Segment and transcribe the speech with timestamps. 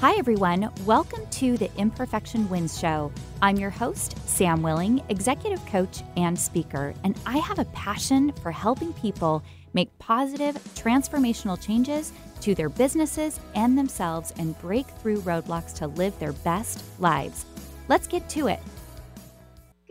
[0.00, 0.72] Hi, everyone.
[0.86, 3.12] Welcome to the Imperfection Wins Show.
[3.42, 8.50] I'm your host, Sam Willing, executive coach and speaker, and I have a passion for
[8.50, 9.42] helping people
[9.74, 16.18] make positive, transformational changes to their businesses and themselves and break through roadblocks to live
[16.18, 17.44] their best lives.
[17.88, 18.60] Let's get to it.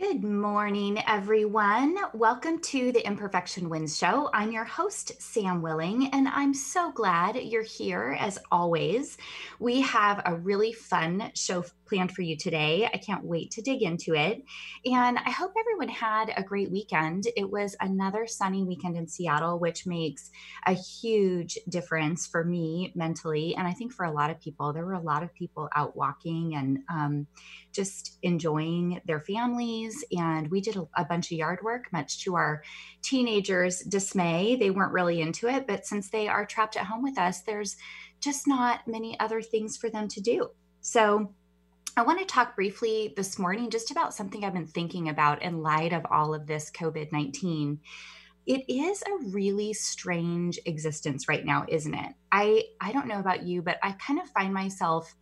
[0.00, 1.94] Good morning, everyone.
[2.14, 4.30] Welcome to the Imperfection Wins Show.
[4.32, 9.18] I'm your host, Sam Willing, and I'm so glad you're here as always.
[9.58, 12.88] We have a really fun show planned for you today.
[12.92, 14.42] I can't wait to dig into it.
[14.86, 17.26] And I hope everyone had a great weekend.
[17.36, 20.30] It was another sunny weekend in Seattle, which makes
[20.66, 23.54] a huge difference for me mentally.
[23.56, 25.96] And I think for a lot of people, there were a lot of people out
[25.96, 27.26] walking and um,
[27.72, 30.04] just enjoying their families.
[30.12, 32.62] And we did a, a bunch of yard work, much to our
[33.02, 34.56] teenagers' dismay.
[34.56, 37.76] They weren't really into it, but since they are trapped at home with us, there's
[38.20, 40.50] just not many other things for them to do.
[40.82, 41.34] So,
[41.96, 45.62] I want to talk briefly this morning just about something I've been thinking about in
[45.62, 47.80] light of all of this COVID 19.
[48.46, 52.14] It is a really strange existence right now, isn't it?
[52.30, 55.14] I, I don't know about you, but I kind of find myself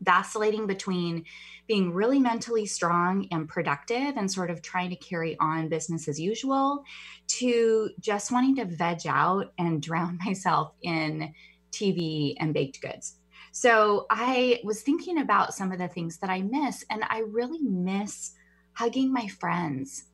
[0.00, 1.24] vacillating between
[1.66, 6.18] being really mentally strong and productive and sort of trying to carry on business as
[6.18, 6.84] usual
[7.26, 11.32] to just wanting to veg out and drown myself in
[11.70, 13.17] TV and baked goods.
[13.60, 17.60] So I was thinking about some of the things that I miss, and I really
[17.60, 18.36] miss
[18.74, 20.04] hugging my friends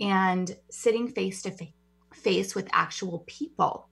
[0.00, 1.54] and sitting face to
[2.14, 3.90] face with actual people.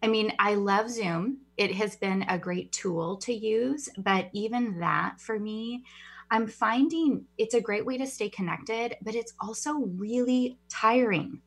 [0.00, 1.38] I mean, I love Zoom.
[1.56, 5.82] It has been a great tool to use, but even that for me,
[6.30, 11.42] I'm finding it's a great way to stay connected, but it's also really tiring.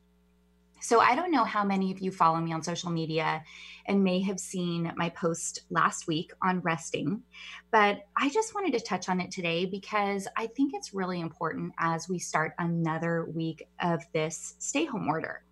[0.81, 3.43] So I don't know how many of you follow me on social media
[3.87, 7.23] and may have seen my post last week on resting,
[7.71, 11.73] but I just wanted to touch on it today because I think it's really important
[11.79, 15.43] as we start another week of this stay home order.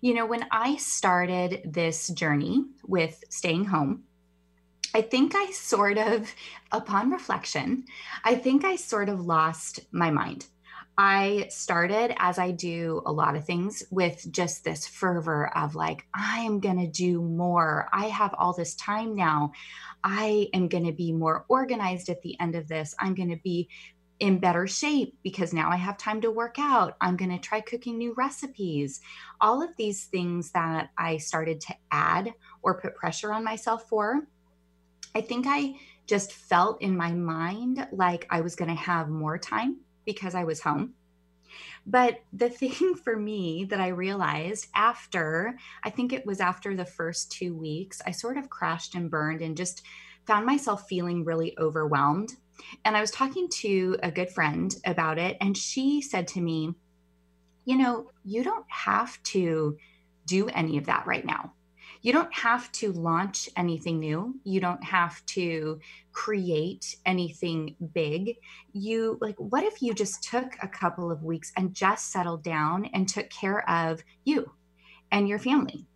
[0.00, 4.04] You know, when I started this journey with staying home,
[4.94, 6.32] I think I sort of,
[6.70, 7.84] upon reflection,
[8.24, 10.46] I think I sort of lost my mind.
[10.96, 16.06] I started, as I do a lot of things, with just this fervor of like,
[16.14, 17.88] I am going to do more.
[17.92, 19.52] I have all this time now.
[20.04, 22.94] I am going to be more organized at the end of this.
[23.00, 23.68] I'm going to be
[24.20, 26.96] in better shape because now I have time to work out.
[27.00, 29.00] I'm going to try cooking new recipes.
[29.40, 32.32] All of these things that I started to add
[32.62, 34.28] or put pressure on myself for,
[35.12, 35.74] I think I
[36.06, 40.44] just felt in my mind like I was going to have more time because I
[40.44, 40.94] was home.
[41.86, 46.84] But the thing for me that I realized after, I think it was after the
[46.84, 49.82] first two weeks, I sort of crashed and burned and just
[50.26, 52.32] found myself feeling really overwhelmed.
[52.84, 56.74] And I was talking to a good friend about it, and she said to me,
[57.64, 59.76] You know, you don't have to
[60.26, 61.52] do any of that right now
[62.04, 64.38] you don't have to launch anything new.
[64.44, 65.80] You don't have to
[66.12, 68.36] create anything big.
[68.74, 72.84] You like, what if you just took a couple of weeks and just settled down
[72.92, 74.52] and took care of you
[75.12, 75.86] and your family?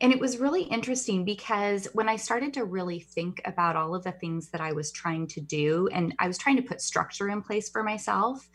[0.00, 4.02] And it was really interesting because when I started to really think about all of
[4.02, 7.28] the things that I was trying to do, and I was trying to put structure
[7.28, 8.48] in place for myself,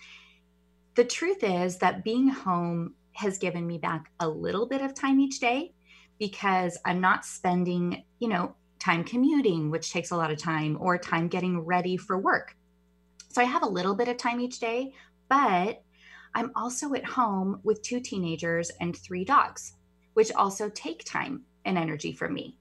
[0.95, 5.21] the truth is that being home has given me back a little bit of time
[5.21, 5.71] each day
[6.19, 10.97] because I'm not spending, you know, time commuting, which takes a lot of time, or
[10.97, 12.55] time getting ready for work.
[13.29, 14.93] So I have a little bit of time each day,
[15.29, 15.81] but
[16.35, 19.73] I'm also at home with two teenagers and three dogs,
[20.13, 22.57] which also take time and energy from me.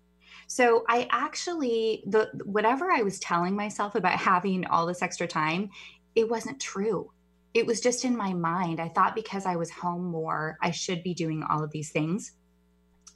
[0.46, 5.70] So I actually the whatever I was telling myself about having all this extra time,
[6.14, 7.12] it wasn't true.
[7.54, 8.80] It was just in my mind.
[8.80, 12.32] I thought because I was home more, I should be doing all of these things.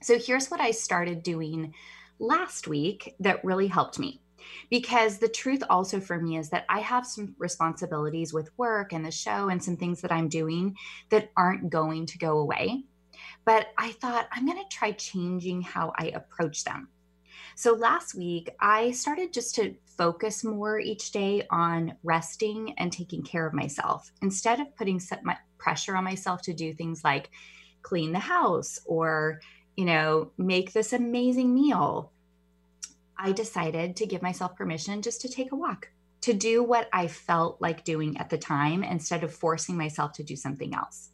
[0.03, 1.75] So here's what I started doing
[2.19, 4.21] last week that really helped me.
[4.71, 9.05] Because the truth also for me is that I have some responsibilities with work and
[9.05, 10.77] the show and some things that I'm doing
[11.11, 12.85] that aren't going to go away.
[13.45, 16.89] But I thought I'm going to try changing how I approach them.
[17.55, 23.23] So last week, I started just to focus more each day on resting and taking
[23.23, 25.01] care of myself instead of putting
[25.59, 27.31] pressure on myself to do things like
[27.83, 29.41] clean the house or
[29.77, 32.13] you know, make this amazing meal.
[33.17, 35.91] I decided to give myself permission just to take a walk,
[36.23, 40.25] to do what I felt like doing at the time instead of forcing myself to
[40.25, 41.11] do something else.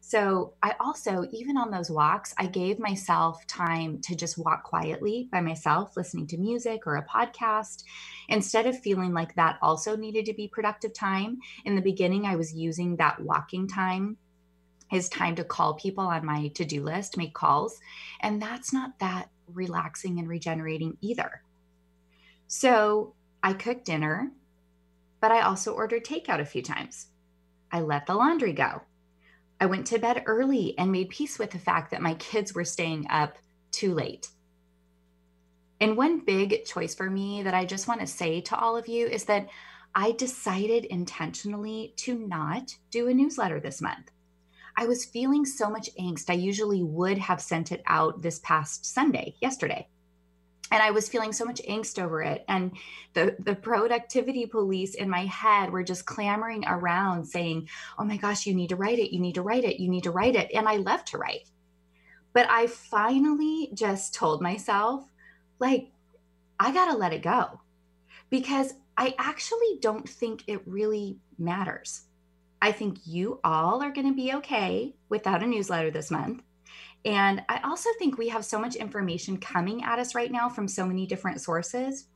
[0.00, 5.28] So I also, even on those walks, I gave myself time to just walk quietly
[5.32, 7.82] by myself, listening to music or a podcast,
[8.28, 11.38] instead of feeling like that also needed to be productive time.
[11.64, 14.16] In the beginning, I was using that walking time
[14.92, 17.80] as time to call people on my to do list, make calls.
[18.20, 21.42] And that's not that relaxing and regenerating either.
[22.46, 24.30] So I cooked dinner,
[25.20, 27.08] but I also ordered takeout a few times.
[27.72, 28.82] I let the laundry go.
[29.60, 32.64] I went to bed early and made peace with the fact that my kids were
[32.64, 33.38] staying up
[33.72, 34.28] too late.
[35.80, 38.88] And one big choice for me that I just want to say to all of
[38.88, 39.48] you is that
[39.94, 44.10] I decided intentionally to not do a newsletter this month.
[44.76, 46.28] I was feeling so much angst.
[46.28, 49.88] I usually would have sent it out this past Sunday, yesterday
[50.70, 52.44] and I was feeling so much angst over it.
[52.48, 52.76] And
[53.14, 57.68] the the productivity police in my head were just clamoring around saying,
[57.98, 59.12] "Oh my gosh, you need to write it.
[59.12, 59.80] You need to write it.
[59.80, 61.48] You need to write it." And I love to write.
[62.32, 65.10] But I finally just told myself,
[65.58, 65.92] like,
[66.58, 67.60] I got to let it go.
[68.28, 72.02] Because I actually don't think it really matters.
[72.60, 76.42] I think you all are going to be okay without a newsletter this month.
[77.04, 80.66] And I also think we have so much information coming at us right now from
[80.66, 82.08] so many different sources.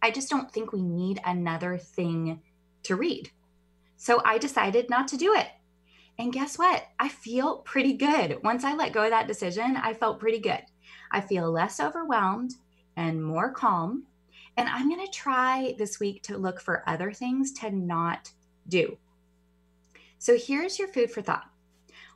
[0.00, 2.40] I just don't think we need another thing
[2.84, 3.30] to read.
[3.96, 5.48] So I decided not to do it.
[6.18, 6.84] And guess what?
[6.98, 8.42] I feel pretty good.
[8.42, 10.62] Once I let go of that decision, I felt pretty good.
[11.10, 12.54] I feel less overwhelmed
[12.96, 14.04] and more calm.
[14.56, 18.30] And I'm going to try this week to look for other things to not
[18.68, 18.98] do.
[20.22, 21.50] So here's your food for thought.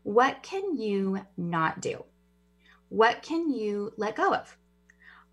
[0.05, 2.05] What can you not do?
[2.89, 4.57] What can you let go of?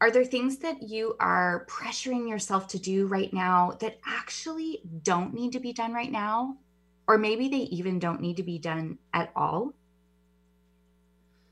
[0.02, 5.36] Are there things that you are pressuring yourself to do right now that actually don't
[5.36, 6.58] need to be done right now?
[7.08, 9.76] Or maybe they even don't need to be done at all?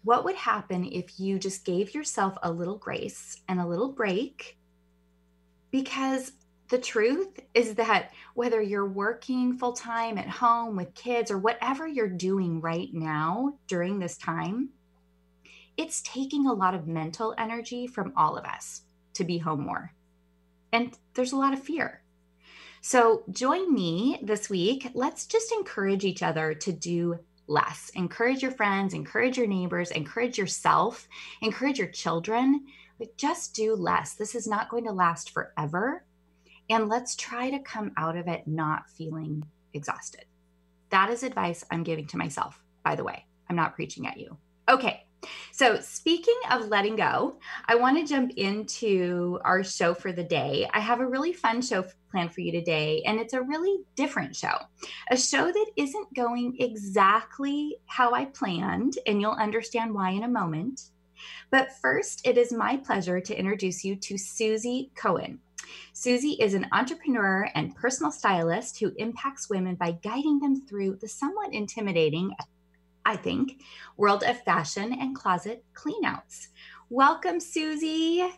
[0.03, 4.57] What would happen if you just gave yourself a little grace and a little break?
[5.69, 6.31] Because
[6.71, 11.85] the truth is that whether you're working full time at home with kids or whatever
[11.85, 14.69] you're doing right now during this time,
[15.75, 18.83] it's taking a lot of mental energy from all of us
[19.15, 19.91] to be home more.
[20.71, 22.03] And there's a lot of fear.
[22.79, 24.91] So join me this week.
[24.93, 27.91] Let's just encourage each other to do less.
[27.95, 31.09] Encourage your friends, encourage your neighbors, encourage yourself,
[31.41, 32.65] encourage your children.
[32.97, 34.13] But just do less.
[34.13, 36.05] This is not going to last forever.
[36.71, 40.23] And let's try to come out of it not feeling exhausted.
[40.89, 43.25] That is advice I'm giving to myself, by the way.
[43.49, 44.37] I'm not preaching at you.
[44.69, 45.03] Okay.
[45.51, 47.37] So, speaking of letting go,
[47.67, 50.67] I want to jump into our show for the day.
[50.73, 54.35] I have a really fun show planned for you today, and it's a really different
[54.35, 54.55] show.
[55.11, 60.29] A show that isn't going exactly how I planned, and you'll understand why in a
[60.29, 60.89] moment.
[61.51, 65.39] But first, it is my pleasure to introduce you to Susie Cohen.
[65.93, 71.07] Susie is an entrepreneur and personal stylist who impacts women by guiding them through the
[71.07, 72.33] somewhat intimidating,
[73.05, 73.61] I think,
[73.97, 76.47] world of fashion and closet cleanouts.
[76.89, 78.29] Welcome, Susie.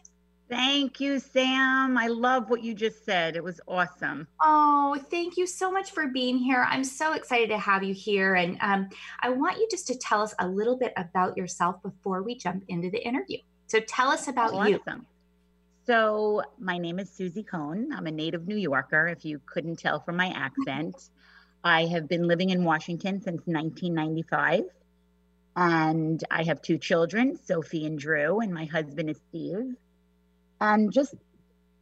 [0.49, 1.97] Thank you, Sam.
[1.97, 3.35] I love what you just said.
[3.35, 4.27] It was awesome.
[4.41, 6.65] Oh, thank you so much for being here.
[6.69, 8.35] I'm so excited to have you here.
[8.35, 8.89] And um,
[9.21, 12.65] I want you just to tell us a little bit about yourself before we jump
[12.67, 13.39] into the interview.
[13.67, 14.67] So tell us about awesome.
[14.67, 15.05] you.
[15.85, 17.89] So, my name is Susie Cohen.
[17.93, 21.09] I'm a native New Yorker, if you couldn't tell from my accent.
[21.61, 24.63] I have been living in Washington since 1995.
[25.57, 29.75] And I have two children, Sophie and Drew, and my husband is Steve.
[30.61, 31.15] And just,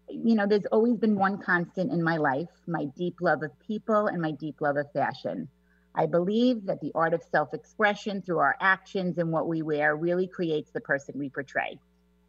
[0.09, 4.07] you know, there's always been one constant in my life my deep love of people
[4.07, 5.47] and my deep love of fashion.
[5.93, 9.95] I believe that the art of self expression through our actions and what we wear
[9.95, 11.77] really creates the person we portray.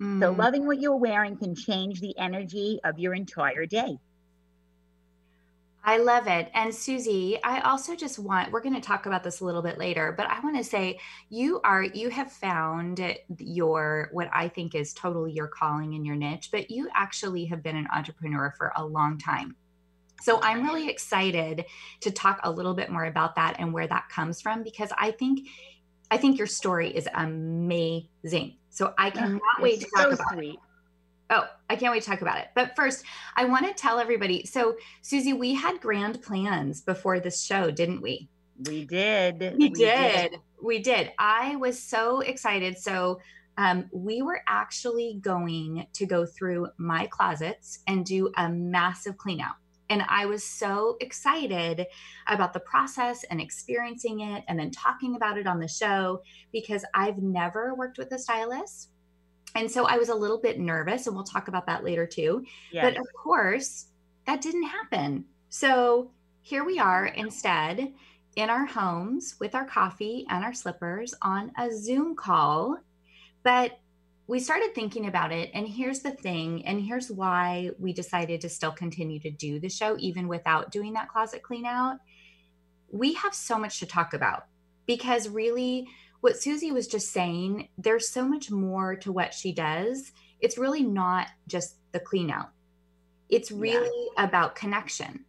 [0.03, 0.21] Mm.
[0.21, 3.99] So, loving what you're wearing can change the energy of your entire day.
[5.85, 6.49] I love it.
[6.55, 9.79] And Susie, I also just want, we're going to talk about this a little bit
[9.79, 13.01] later, but I want to say you are, you have found
[13.39, 17.65] your, what I think is totally your calling and your niche, but you actually have
[17.65, 19.57] been an entrepreneur for a long time.
[20.23, 21.65] So I'm really excited
[22.03, 25.11] to talk a little bit more about that and where that comes from because I
[25.11, 25.49] think
[26.13, 28.59] I think your story is amazing.
[28.69, 30.51] So I cannot wait to talk so about sweet.
[30.51, 30.61] it.
[31.31, 32.49] Oh, I can't wait to talk about it.
[32.55, 33.03] But first,
[33.35, 34.45] I want to tell everybody.
[34.45, 38.29] So, Susie, we had grand plans before this show, didn't we?
[38.67, 39.41] We did.
[39.41, 40.31] We, we did.
[40.33, 40.41] did.
[40.63, 41.13] We did.
[41.19, 42.77] I was so excited.
[42.77, 43.19] So,
[43.57, 49.41] um, we were actually going to go through my closets and do a massive clean
[49.41, 49.55] out.
[49.93, 51.87] And I was so excited
[52.27, 56.83] about the process and experiencing it and then talking about it on the show because
[56.95, 58.89] I've never worked with a stylist.
[59.55, 62.43] And so I was a little bit nervous, and we'll talk about that later too.
[62.73, 62.87] Yes.
[62.87, 63.89] But of course,
[64.27, 65.27] that didn't happen.
[65.51, 67.93] So here we are instead
[68.37, 72.79] in our homes with our coffee and our slippers on a Zoom call.
[73.43, 73.79] But
[74.33, 75.51] we started thinking about it.
[75.53, 79.69] And here's the thing, and here's why we decided to still continue to do the
[79.69, 81.99] show, even without doing that closet clean out.
[82.91, 84.47] We have so much to talk about
[84.87, 85.87] because really,
[86.23, 90.13] what Susie was just saying, there's so much more to what she does.
[90.41, 92.53] It's really not just the clean out,
[93.29, 94.25] it's really yeah.
[94.25, 95.27] about connection,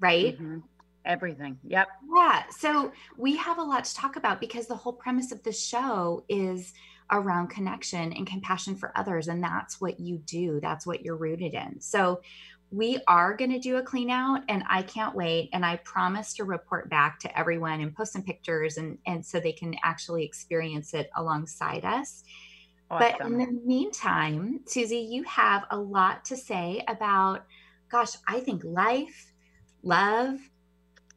[0.00, 0.34] right?
[0.34, 0.60] Mm-hmm.
[1.04, 1.58] Everything.
[1.62, 1.88] Yep.
[2.16, 2.42] Yeah.
[2.56, 6.24] So we have a lot to talk about because the whole premise of the show
[6.30, 6.72] is
[7.10, 9.28] around connection and compassion for others.
[9.28, 11.80] And that's what you do, that's what you're rooted in.
[11.80, 12.20] So
[12.70, 15.50] we are going to do a clean out and I can't wait.
[15.52, 19.38] And I promise to report back to everyone and post some pictures and, and so
[19.38, 22.24] they can actually experience it alongside us.
[22.90, 23.16] Awesome.
[23.18, 27.44] But in the meantime, Susie, you have a lot to say about,
[27.88, 29.32] gosh, I think life,
[29.82, 30.38] love,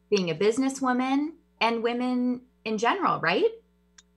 [0.08, 1.30] being a businesswoman,
[1.60, 3.50] and women in general, right?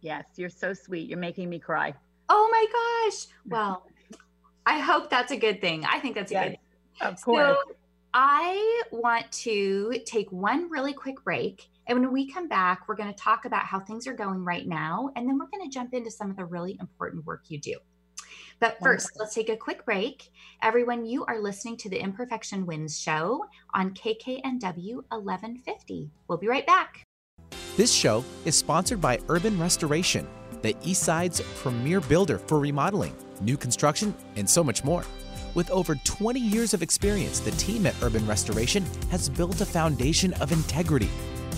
[0.04, 1.10] Yes, you're so sweet.
[1.10, 1.94] You're making me cry.
[2.30, 3.28] Oh my gosh.
[3.46, 3.88] Well,
[4.66, 5.84] I hope that's a good thing.
[5.86, 7.08] I think that's a yes, good thing.
[7.10, 7.58] Of course.
[7.68, 7.74] So
[8.14, 11.70] I want to take one really quick break.
[11.88, 14.68] And when we come back, we're going to talk about how things are going right
[14.68, 15.10] now.
[15.16, 17.76] And then we're going to jump into some of the really important work you do.
[18.60, 20.32] But first, let's take a quick break.
[20.62, 26.12] Everyone, you are listening to the Imperfection Wins show on KKNW 1150.
[26.28, 27.04] We'll be right back.
[27.76, 30.28] This show is sponsored by Urban Restoration,
[30.62, 35.04] the Eastside's premier builder for remodeling, new construction, and so much more.
[35.56, 40.34] With over 20 years of experience, the team at Urban Restoration has built a foundation
[40.34, 41.10] of integrity,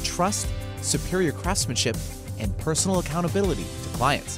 [0.05, 0.47] trust,
[0.81, 1.97] superior craftsmanship,
[2.39, 4.37] and personal accountability to clients.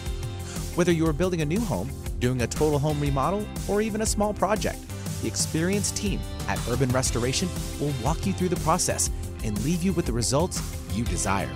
[0.74, 4.06] Whether you are building a new home, doing a total home remodel, or even a
[4.06, 4.80] small project,
[5.22, 7.48] the experienced team at Urban Restoration
[7.80, 9.12] will walk you through the process
[9.44, 11.50] and leave you with the results you desire.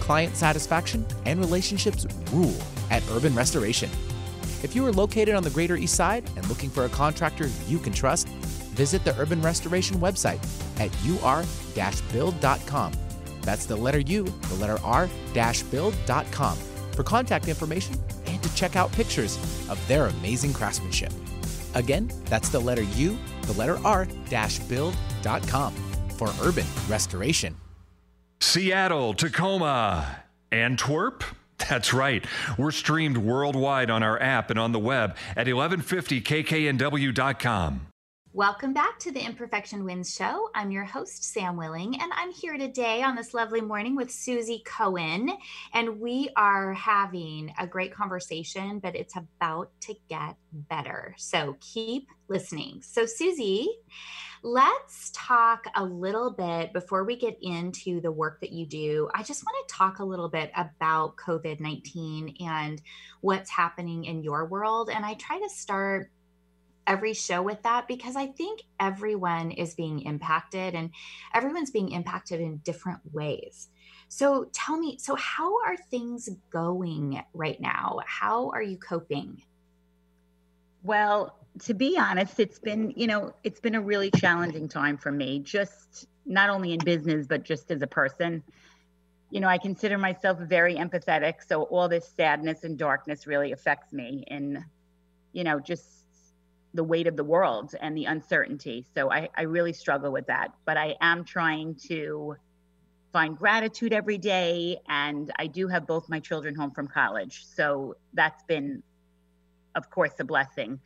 [0.00, 2.54] Client satisfaction and relationships rule
[2.90, 3.90] at Urban Restoration.
[4.62, 7.78] If you are located on the Greater East Side and looking for a contractor you
[7.78, 8.28] can trust,
[8.74, 10.40] visit the Urban Restoration website
[10.80, 10.90] at
[11.22, 12.92] ur-build.com.
[13.42, 16.56] That's the letter U, the letter R-build.com
[16.92, 19.36] for contact information and to check out pictures
[19.68, 21.12] of their amazing craftsmanship.
[21.74, 25.74] Again, that's the letter U, the letter R-build.com
[26.16, 27.56] for urban restoration.
[28.44, 31.24] Seattle, Tacoma, Antwerp.
[31.58, 32.24] That's right.
[32.58, 37.86] We're streamed worldwide on our app and on the web at 1150kknw.com.
[38.34, 40.50] Welcome back to the Imperfection Wins Show.
[40.54, 44.62] I'm your host, Sam Willing, and I'm here today on this lovely morning with Susie
[44.64, 45.30] Cohen.
[45.72, 51.14] And we are having a great conversation, but it's about to get better.
[51.16, 52.82] So keep listening.
[52.82, 53.68] So, Susie,
[54.44, 59.08] let's talk a little bit before we get into the work that you do.
[59.14, 62.80] I just want to talk a little bit about COVID 19 and
[63.22, 64.90] what's happening in your world.
[64.90, 66.10] And I try to start
[66.86, 70.90] every show with that because I think everyone is being impacted and
[71.32, 73.70] everyone's being impacted in different ways.
[74.08, 78.00] So tell me, so how are things going right now?
[78.04, 79.42] How are you coping?
[80.82, 85.12] Well, to be honest, it's been, you know, it's been a really challenging time for
[85.12, 88.42] me, just not only in business, but just as a person.
[89.30, 91.34] You know, I consider myself very empathetic.
[91.46, 94.58] So all this sadness and darkness really affects me and,
[95.32, 95.86] you know, just
[96.72, 98.84] the weight of the world and the uncertainty.
[98.94, 100.52] So I, I really struggle with that.
[100.64, 102.36] But I am trying to
[103.12, 104.80] find gratitude every day.
[104.88, 107.44] And I do have both my children home from college.
[107.46, 108.82] So that's been,
[109.76, 110.80] of course, a blessing.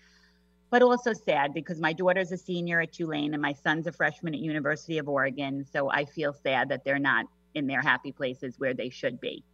[0.71, 4.35] But also sad because my daughter's a senior at Tulane and my son's a freshman
[4.35, 5.65] at University of Oregon.
[5.73, 9.45] So I feel sad that they're not in their happy places where they should be.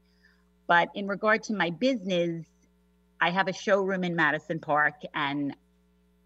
[0.66, 2.46] But in regard to my business,
[3.20, 5.54] I have a showroom in Madison Park and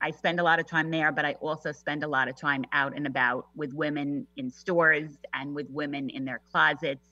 [0.00, 2.64] I spend a lot of time there, but I also spend a lot of time
[2.72, 7.06] out and about with women in stores and with women in their closets.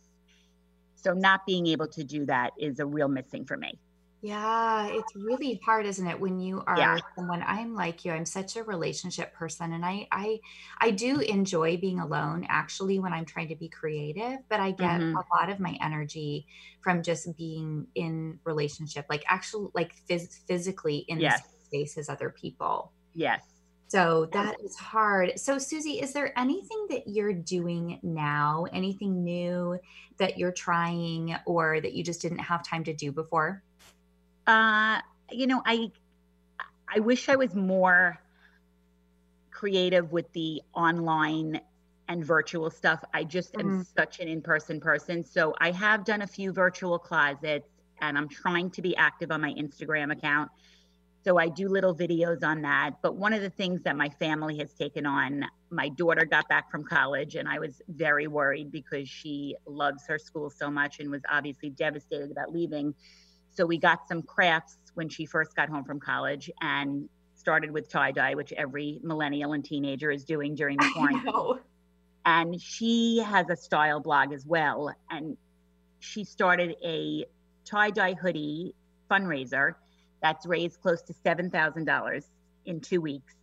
[0.95, 3.79] So not being able to do that is a real missing for me.
[4.27, 6.19] Yeah, it's really hard, isn't it?
[6.19, 6.99] When you are yeah.
[7.15, 10.41] someone I'm like you, I'm such a relationship person and I I
[10.81, 15.01] I do enjoy being alone actually when I'm trying to be creative, but I get
[15.01, 15.17] mm-hmm.
[15.17, 16.47] a lot of my energy
[16.81, 22.31] from just being in relationship, like actually like phys- physically in yes space as other
[22.31, 22.93] people.
[23.15, 23.43] Yes.
[23.89, 25.39] So that is hard.
[25.39, 29.79] So, Susie, is there anything that you're doing now, anything new
[30.19, 33.63] that you're trying or that you just didn't have time to do before?
[34.47, 35.01] Uh,
[35.31, 35.91] you know, I
[36.89, 38.21] I wish I was more
[39.51, 41.61] creative with the online
[42.09, 43.03] and virtual stuff.
[43.13, 43.69] I just mm-hmm.
[43.69, 45.25] am such an in-person person.
[45.25, 47.69] So I have done a few virtual closets
[48.01, 50.51] and I'm trying to be active on my Instagram account.
[51.25, 53.03] So I do little videos on that.
[53.03, 56.71] But one of the things that my family has taken on, my daughter got back
[56.71, 61.11] from college and I was very worried because she loves her school so much and
[61.11, 62.95] was obviously devastated about leaving.
[63.57, 67.89] So we got some crafts when she first got home from college and started with
[67.89, 71.63] tie dye, which every millennial and teenager is doing during the quarantine.
[72.27, 74.93] And she has a style blog as well.
[75.11, 75.37] And
[76.01, 77.25] she started a
[77.65, 78.75] tie dye hoodie
[79.11, 79.75] fundraiser
[80.23, 82.25] that's raised close to $7,000
[82.67, 83.35] in two weeks.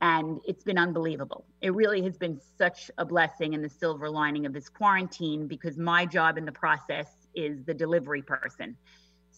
[0.00, 1.44] And it's been unbelievable.
[1.62, 5.78] It really has been such a blessing and the silver lining of this quarantine because
[5.78, 8.76] my job in the process is the delivery person.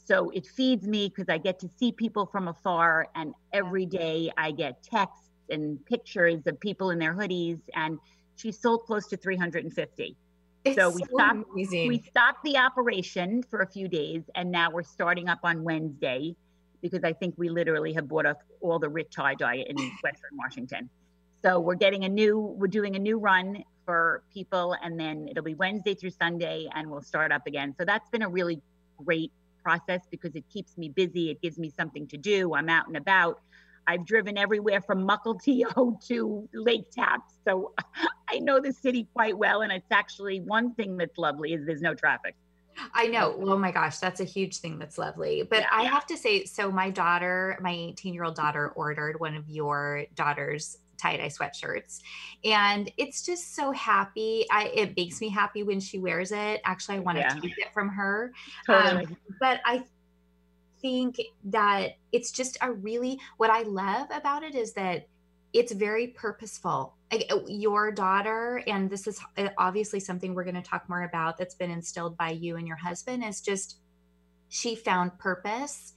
[0.06, 4.30] So it feeds me because I get to see people from afar, and every day
[4.38, 7.58] I get texts and pictures of people in their hoodies.
[7.74, 7.98] And
[8.36, 10.16] she sold close to 350.
[10.64, 11.48] It's so we so stopped.
[11.52, 11.88] Amazing.
[11.88, 16.36] We stopped the operation for a few days, and now we're starting up on Wednesday
[16.82, 20.36] because I think we literally have bought up all the RIT tie dye in Western
[20.36, 20.88] Washington.
[21.44, 25.44] So we're getting a new, we're doing a new run for people, and then it'll
[25.44, 27.74] be Wednesday through Sunday, and we'll start up again.
[27.76, 28.62] So that's been a really
[29.04, 29.32] great
[29.66, 31.28] process because it keeps me busy.
[31.28, 32.54] It gives me something to do.
[32.54, 33.40] I'm out and about.
[33.88, 37.34] I've driven everywhere from Mukilteo to Lake Tapps.
[37.44, 37.72] So
[38.30, 39.62] I know the city quite well.
[39.62, 42.36] And it's actually one thing that's lovely is there's no traffic.
[42.94, 43.36] I know.
[43.40, 45.42] Oh my gosh, that's a huge thing that's lovely.
[45.42, 49.18] But yeah, I have to say, so my daughter, my 18 year old daughter, ordered
[49.18, 52.00] one of your daughter's tie dye sweatshirts.
[52.44, 54.46] And it's just so happy.
[54.50, 56.60] I, it makes me happy when she wears it.
[56.64, 57.28] Actually, I want yeah.
[57.28, 58.32] to take it from her.
[58.66, 59.06] Totally.
[59.06, 59.84] Um, but I
[60.80, 65.08] think that it's just a really, what I love about it is that
[65.52, 70.62] it's very purposeful uh, your daughter and this is uh, obviously something we're going to
[70.62, 73.78] talk more about that's been instilled by you and your husband is just
[74.48, 75.92] she found purpose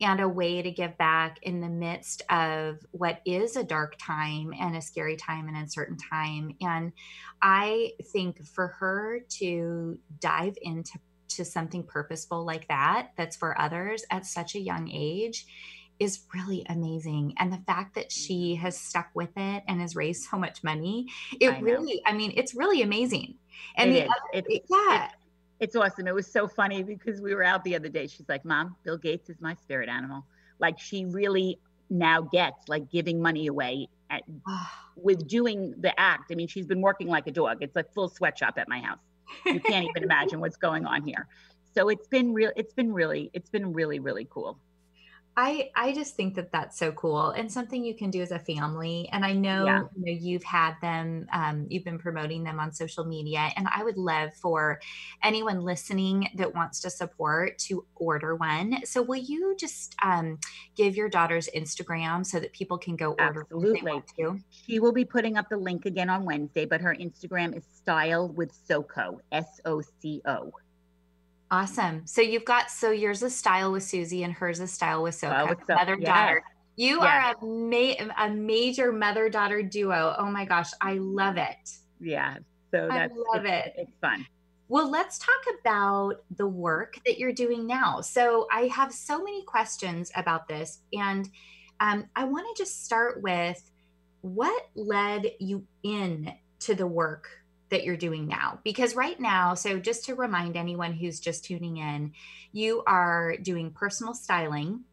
[0.00, 4.52] and a way to give back in the midst of what is a dark time
[4.58, 6.92] and a scary time and uncertain time and
[7.40, 14.04] i think for her to dive into to something purposeful like that that's for others
[14.10, 15.46] at such a young age
[16.02, 17.34] is really amazing.
[17.38, 21.06] And the fact that she has stuck with it and has raised so much money,
[21.40, 23.36] it I really, I mean, it's really amazing.
[23.76, 25.10] And it the, other, it, yeah.
[25.62, 26.06] It, it's awesome.
[26.06, 28.06] It was so funny because we were out the other day.
[28.06, 30.24] She's like, Mom, Bill Gates is my spirit animal.
[30.58, 31.58] Like she really
[31.90, 34.22] now gets like giving money away at,
[34.96, 36.30] with doing the act.
[36.30, 37.58] I mean, she's been working like a dog.
[37.60, 38.98] It's a full sweatshop at my house.
[39.46, 41.26] You can't even imagine what's going on here.
[41.74, 42.52] So it's been real.
[42.56, 44.58] It's been really, it's been really, really cool.
[45.36, 48.38] I I just think that that's so cool and something you can do as a
[48.38, 49.08] family.
[49.12, 49.82] And I know, yeah.
[49.96, 53.82] you know you've had them, um, you've been promoting them on social media, and I
[53.82, 54.78] would love for
[55.22, 58.84] anyone listening that wants to support to order one.
[58.84, 60.38] So will you just um,
[60.76, 63.42] give your daughter's Instagram so that people can go order?
[63.42, 64.02] Absolutely.
[64.18, 64.38] Too?
[64.50, 68.28] She will be putting up the link again on Wednesday, but her Instagram is Style
[68.28, 70.52] with Soco, S O C O.
[71.52, 72.06] Awesome.
[72.06, 75.54] So you've got so yours is style with Susie and hers is style with Soco,
[75.68, 76.08] mother yes.
[76.08, 76.42] daughter.
[76.76, 77.04] You yes.
[77.04, 80.16] are a ma- a major mother daughter duo.
[80.18, 81.70] Oh my gosh, I love it.
[82.00, 82.38] Yeah.
[82.70, 83.74] So that's I love it's, it.
[83.76, 84.26] It's fun.
[84.68, 88.00] Well, let's talk about the work that you're doing now.
[88.00, 91.28] So I have so many questions about this, and
[91.80, 93.70] um, I want to just start with
[94.22, 97.28] what led you in to the work
[97.72, 101.78] that you're doing now because right now so just to remind anyone who's just tuning
[101.78, 102.12] in
[102.52, 104.84] you are doing personal styling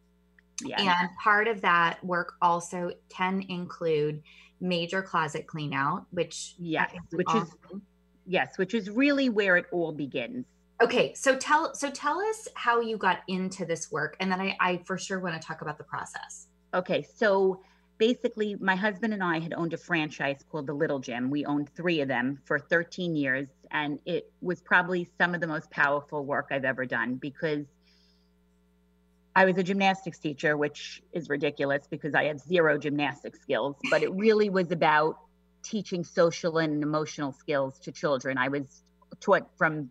[0.64, 0.80] yes.
[0.80, 4.22] and part of that work also can include
[4.62, 7.48] major closet clean out which yes which awesome.
[7.74, 7.80] is
[8.26, 10.46] yes which is really where it all begins
[10.82, 14.56] okay so tell so tell us how you got into this work and then i,
[14.58, 17.60] I for sure want to talk about the process okay so
[18.00, 21.28] basically my husband and I had owned a franchise called the Little Gym.
[21.28, 25.46] We owned three of them for 13 years, and it was probably some of the
[25.46, 27.66] most powerful work I've ever done because
[29.36, 34.02] I was a gymnastics teacher, which is ridiculous because I had zero gymnastic skills, but
[34.02, 35.18] it really was about
[35.62, 38.38] teaching social and emotional skills to children.
[38.38, 38.82] I was
[39.20, 39.90] taught from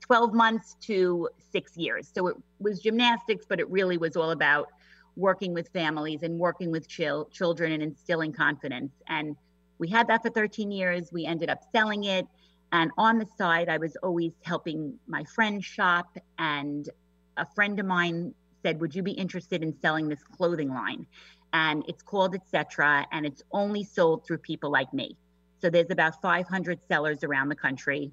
[0.00, 2.10] 12 months to six years.
[2.12, 4.68] So it was gymnastics, but it really was all about
[5.16, 8.92] working with families and working with chil- children and instilling confidence.
[9.08, 9.36] And
[9.78, 11.10] we had that for 13 years.
[11.12, 12.26] We ended up selling it.
[12.72, 16.16] And on the side, I was always helping my friends shop.
[16.38, 16.88] And
[17.36, 21.06] a friend of mine said, Would you be interested in selling this clothing line?
[21.52, 23.06] And it's called Etc.
[23.12, 25.16] And it's only sold through people like me.
[25.60, 28.12] So there's about 500 sellers around the country.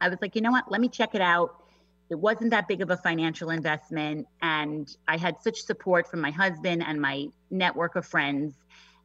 [0.00, 0.70] I was like, you know what?
[0.70, 1.62] Let me check it out.
[2.10, 4.26] It wasn't that big of a financial investment.
[4.42, 8.54] And I had such support from my husband and my network of friends.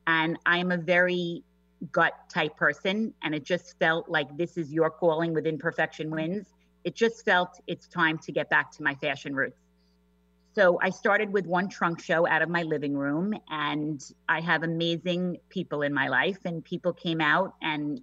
[0.07, 1.43] And I am a very
[1.91, 3.13] gut type person.
[3.23, 6.47] And it just felt like this is your calling within Perfection Wins.
[6.83, 9.57] It just felt it's time to get back to my fashion roots.
[10.55, 14.63] So I started with one trunk show out of my living room, and I have
[14.63, 18.01] amazing people in my life, and people came out, and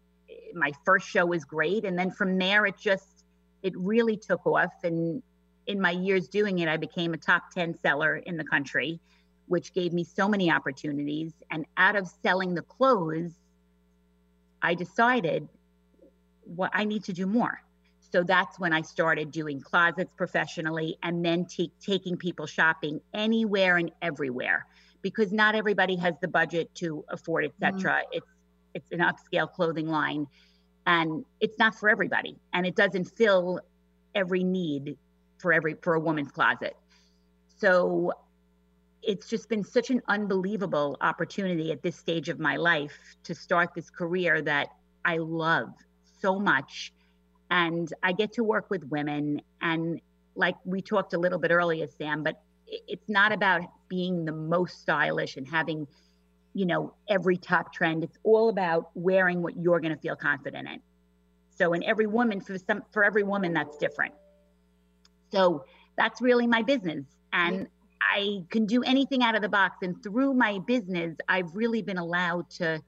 [0.52, 3.11] my first show was great, and then from there it just
[3.62, 5.22] it really took off, and
[5.66, 9.00] in my years doing it, I became a top ten seller in the country,
[9.46, 11.32] which gave me so many opportunities.
[11.50, 13.32] And out of selling the clothes,
[14.60, 15.48] I decided
[16.44, 17.62] what I need to do more.
[18.12, 23.78] So that's when I started doing closets professionally and then t- taking people shopping anywhere
[23.78, 24.66] and everywhere
[25.00, 27.92] because not everybody has the budget to afford, etc.
[27.92, 28.02] Mm.
[28.12, 28.26] It's
[28.74, 30.26] it's an upscale clothing line
[30.86, 33.60] and it's not for everybody and it doesn't fill
[34.14, 34.96] every need
[35.38, 36.76] for every for a woman's closet.
[37.58, 38.12] So
[39.02, 43.74] it's just been such an unbelievable opportunity at this stage of my life to start
[43.74, 44.68] this career that
[45.04, 45.70] I love
[46.20, 46.92] so much
[47.50, 49.42] and I get to work with women.
[49.60, 50.00] And
[50.34, 54.80] like we talked a little bit earlier, Sam, but it's not about being the most
[54.80, 55.86] stylish and having,
[56.54, 58.04] you know, every top trend.
[58.04, 60.80] It's all about wearing what you're going to feel confident in.
[61.50, 64.14] So, in every woman, for some, for every woman, that's different.
[65.30, 65.64] So
[65.96, 67.66] that's really my business, and
[68.00, 69.78] I can do anything out of the box.
[69.82, 72.82] And through my business, I've really been allowed to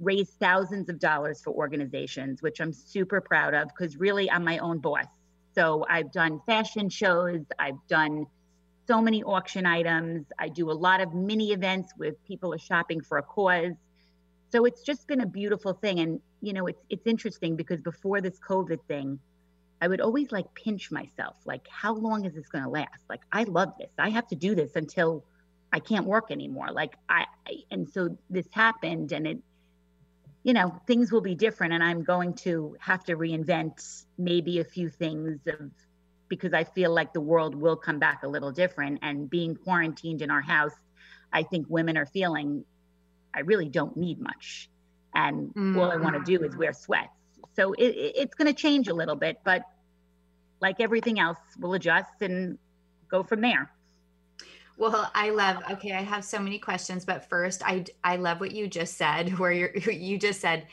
[0.00, 4.58] raise thousands of dollars for organizations, which I'm super proud of because really I'm my
[4.58, 5.06] own boss.
[5.54, 8.26] So I've done fashion shows, I've done
[8.88, 13.02] so many auction items, I do a lot of mini events with people are shopping
[13.02, 13.74] for a cause.
[14.50, 16.00] So it's just been a beautiful thing.
[16.00, 19.18] And you know, it's it's interesting because before this COVID thing,
[19.82, 23.02] I would always like pinch myself, like, how long is this gonna last?
[23.10, 23.90] Like, I love this.
[23.98, 25.22] I have to do this until
[25.70, 26.68] I can't work anymore.
[26.72, 29.38] Like I, I and so this happened and it
[30.44, 34.64] you know, things will be different and I'm going to have to reinvent maybe a
[34.64, 35.70] few things of
[36.28, 40.22] because I feel like the world will come back a little different and being quarantined
[40.22, 40.74] in our house,
[41.32, 42.64] I think women are feeling
[43.34, 44.70] I really don't need much.
[45.14, 45.78] And mm-hmm.
[45.78, 47.10] all I want to do is wear sweats.
[47.54, 49.62] So it, it's going to change a little bit, but
[50.60, 52.58] like everything else, we'll adjust and
[53.10, 53.70] go from there.
[54.76, 55.56] Well, I love.
[55.72, 59.36] Okay, I have so many questions, but first, I I love what you just said,
[59.38, 60.66] where you you just said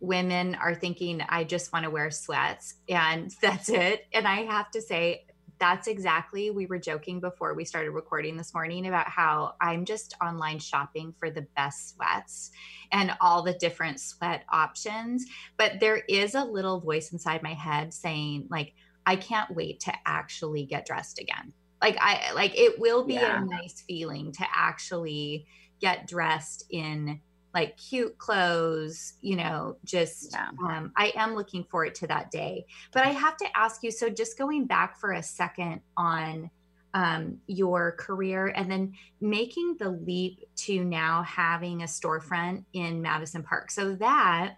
[0.00, 4.06] women are thinking I just want to wear sweats and that's it.
[4.12, 5.26] And I have to say
[5.58, 10.14] that's exactly we were joking before we started recording this morning about how I'm just
[10.24, 12.50] online shopping for the best sweats
[12.90, 15.26] and all the different sweat options,
[15.58, 18.72] but there is a little voice inside my head saying like
[19.04, 23.42] I can't wait to actually get dressed again like i like it will be yeah.
[23.42, 25.46] a nice feeling to actually
[25.80, 27.20] get dressed in
[27.54, 30.48] like cute clothes you know just yeah.
[30.64, 34.08] um, i am looking forward to that day but i have to ask you so
[34.08, 36.50] just going back for a second on
[36.92, 43.42] um, your career and then making the leap to now having a storefront in madison
[43.42, 44.56] park so that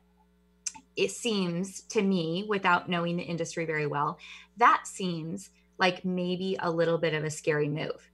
[0.96, 4.18] it seems to me without knowing the industry very well
[4.56, 5.50] that seems
[5.82, 8.08] like maybe a little bit of a scary move.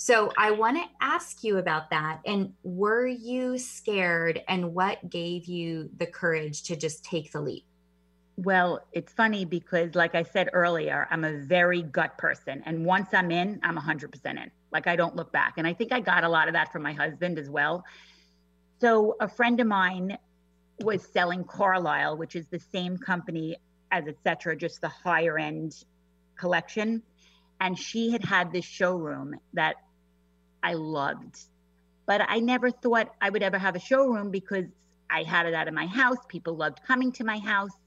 [0.00, 2.20] So I want to ask you about that.
[2.24, 4.40] And were you scared?
[4.46, 7.64] And what gave you the courage to just take the leap?
[8.36, 12.62] Well, it's funny because, like I said earlier, I'm a very gut person.
[12.64, 14.48] And once I'm in, I'm 100% in.
[14.70, 15.54] Like I don't look back.
[15.56, 17.84] And I think I got a lot of that from my husband as well.
[18.80, 20.16] So a friend of mine
[20.78, 23.56] was selling Carlisle, which is the same company
[23.90, 25.74] as Etc., just the higher end
[26.38, 27.02] collection.
[27.60, 29.74] And she had had this showroom that
[30.62, 31.38] I loved.
[32.06, 34.66] But I never thought I would ever have a showroom because
[35.10, 36.18] I had it out of my house.
[36.28, 37.78] People loved coming to my house.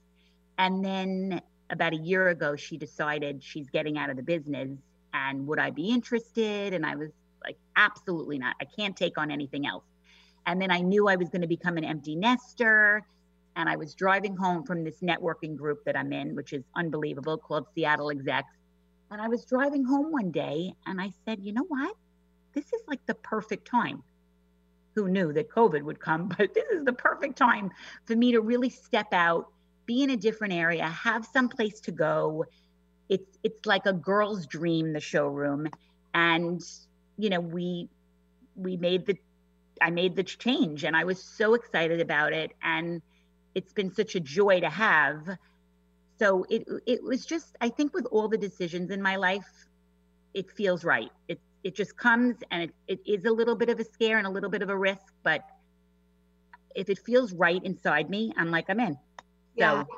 [0.58, 4.70] And then about a year ago, she decided she's getting out of the business
[5.14, 6.74] and would I be interested?
[6.74, 7.10] And I was
[7.44, 8.56] like, absolutely not.
[8.60, 9.84] I can't take on anything else.
[10.46, 13.02] And then I knew I was going to become an empty nester
[13.56, 17.38] and I was driving home from this networking group that I'm in, which is unbelievable,
[17.38, 18.48] called Seattle Execs.
[19.10, 21.94] And I was driving home one day and I said, you know what?
[22.52, 24.02] This is like the perfect time.
[24.94, 26.28] Who knew that COVID would come?
[26.38, 27.70] But this is the perfect time
[28.04, 29.46] for me to really step out,
[29.86, 32.44] be in a different area, have some place to go.
[33.08, 35.68] It's it's like a girl's dream, the showroom.
[36.14, 36.62] And,
[37.16, 37.88] you know, we
[38.54, 39.16] we made the
[39.80, 42.52] I made the change and I was so excited about it.
[42.62, 43.02] And
[43.54, 45.38] it's been such a joy to have.
[46.18, 49.48] So it it was just I think with all the decisions in my life,
[50.34, 51.10] it feels right.
[51.28, 54.26] It it just comes and it, it is a little bit of a scare and
[54.26, 55.42] a little bit of a risk, but
[56.74, 58.96] if it feels right inside me, I'm like, I'm in.
[59.54, 59.82] Yeah.
[59.82, 59.88] So,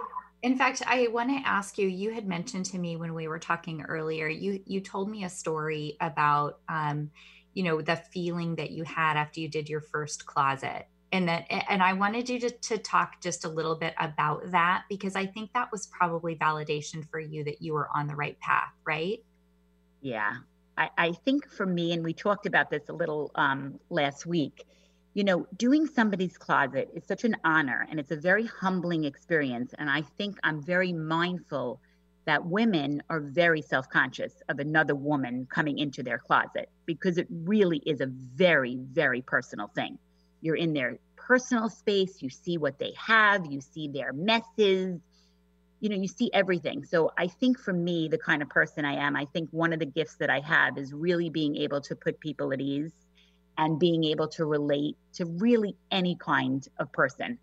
[0.42, 1.88] in fact, I want to ask you.
[1.88, 4.28] You had mentioned to me when we were talking earlier.
[4.28, 7.10] You you told me a story about, um,
[7.54, 11.46] you know, the feeling that you had after you did your first closet, and that
[11.70, 15.24] and i wanted you to, to talk just a little bit about that because i
[15.24, 19.20] think that was probably validation for you that you were on the right path right
[20.02, 20.38] yeah
[20.76, 24.66] i, I think for me and we talked about this a little um, last week
[25.14, 29.74] you know doing somebody's closet is such an honor and it's a very humbling experience.
[29.78, 31.80] And i think i'm very mindful
[32.26, 37.78] that women are very self-conscious of another woman coming into their closet because it really
[37.86, 39.98] is a very very personal thing.
[40.40, 45.00] You're in their personal space, you see what they have, you see their messes,
[45.80, 46.84] you know, you see everything.
[46.84, 49.78] So I think for me, the kind of person I am, I think one of
[49.78, 52.92] the gifts that I have is really being able to put people at ease
[53.58, 57.38] and being able to relate to really any kind of person.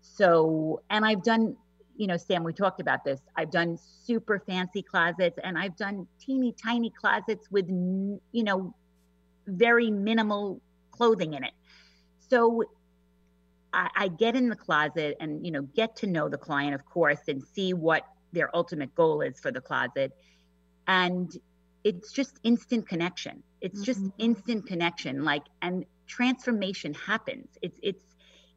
[0.00, 1.56] So, and I've done,
[1.96, 3.20] you know, Sam, we talked about this.
[3.36, 8.74] I've done super fancy closets and I've done teeny tiny closets with, you know,
[9.46, 11.52] very minimal clothing in it.
[12.28, 12.64] So
[13.72, 16.84] I, I get in the closet and, you know, get to know the client, of
[16.84, 20.12] course, and see what their ultimate goal is for the closet.
[20.86, 21.34] And
[21.84, 23.42] it's just instant connection.
[23.60, 23.84] It's mm-hmm.
[23.84, 25.24] just instant connection.
[25.24, 27.48] Like, and transformation happens.
[27.62, 28.04] It's, it's,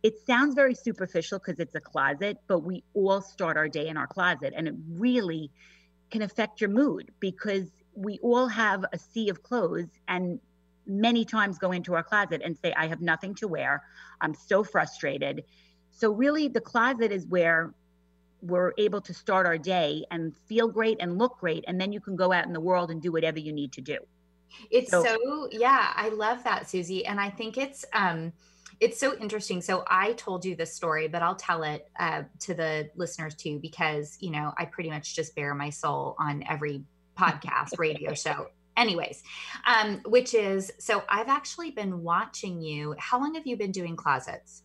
[0.04, 3.98] it sounds very superficial because it's a closet, but we all start our day in
[3.98, 5.50] our closet and it really
[6.12, 10.40] can affect your mood because we all have a sea of clothes and
[10.88, 13.84] many times go into our closet and say, I have nothing to wear.
[14.22, 15.44] I'm so frustrated.
[15.92, 17.74] So, really, the closet is where
[18.42, 21.64] we're able to start our day and feel great and look great.
[21.68, 23.82] And then you can go out in the world and do whatever you need to
[23.82, 23.98] do.
[24.70, 27.06] It's so, so yeah, I love that, Susie.
[27.06, 28.34] And I think it's, um,
[28.80, 29.62] it's so interesting.
[29.62, 33.60] So I told you this story, but I'll tell it uh, to the listeners too,
[33.60, 36.84] because you know I pretty much just bare my soul on every
[37.18, 39.24] podcast, radio show anyways
[39.68, 42.96] um which is so i've actually been watching you.
[42.98, 44.64] How long have you been doing closets?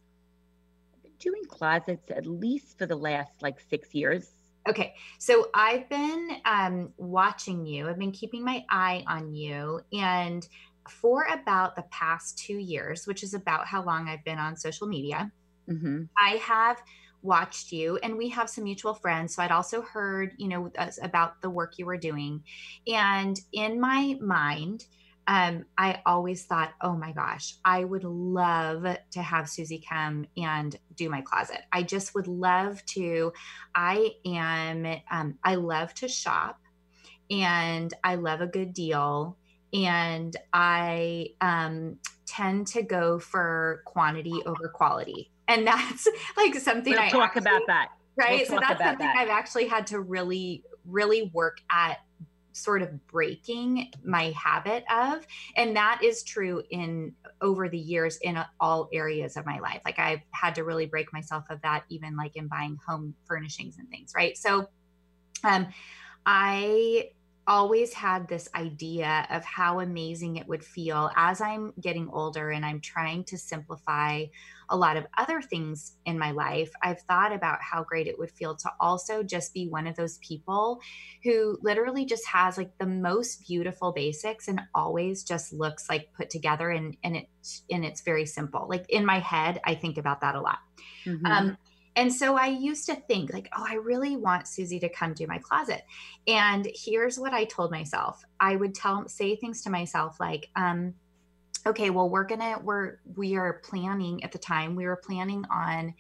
[0.95, 4.31] I've been doing closets at least for the last like six years.
[4.69, 7.89] Okay so i've been um watching you.
[7.89, 9.81] I've been keeping my eye on you.
[9.93, 10.47] And
[10.89, 14.87] for about the past two years which is about how long i've been on social
[14.87, 15.31] media
[15.69, 16.03] mm-hmm.
[16.17, 16.79] i have
[17.23, 20.71] watched you and we have some mutual friends so i'd also heard you know
[21.03, 22.43] about the work you were doing
[22.87, 24.85] and in my mind
[25.31, 30.77] um, I always thought, oh my gosh, I would love to have Susie come and
[30.97, 31.61] do my closet.
[31.71, 33.33] I just would love to.
[33.73, 36.59] I am, um, I love to shop
[37.31, 39.37] and I love a good deal.
[39.73, 47.03] And I um, tend to go for quantity over quality and that's like something we'll
[47.03, 48.47] I talk actually, about that right?
[48.49, 49.17] We'll so that's something that.
[49.17, 51.99] I've actually had to really really work at
[52.53, 55.25] sort of breaking my habit of
[55.57, 59.81] and that is true in over the years in all areas of my life.
[59.85, 63.79] Like i've had to really break myself of that even like in buying home furnishings
[63.79, 64.37] and things right?
[64.37, 64.69] So
[65.45, 65.69] um
[66.27, 67.11] i
[67.47, 72.65] always had this idea of how amazing it would feel as I'm getting older and
[72.65, 74.27] I'm trying to simplify
[74.71, 76.71] a lot of other things in my life.
[76.83, 80.19] I've thought about how great it would feel to also just be one of those
[80.19, 80.81] people
[81.25, 86.31] who literally just has like the most beautiful basics and always just looks like put
[86.31, 88.67] together and and it's and it's very simple.
[88.69, 90.59] Like in my head, I think about that a lot.
[91.05, 91.27] Mm-hmm.
[91.27, 91.57] Um,
[91.97, 95.27] and so I used to think, like, oh, I really want Susie to come do
[95.27, 95.83] my closet.
[96.27, 100.95] And here's what I told myself I would tell, say things to myself like, um,
[101.67, 105.95] okay, well, we're gonna, we're, we are planning at the time, we were planning on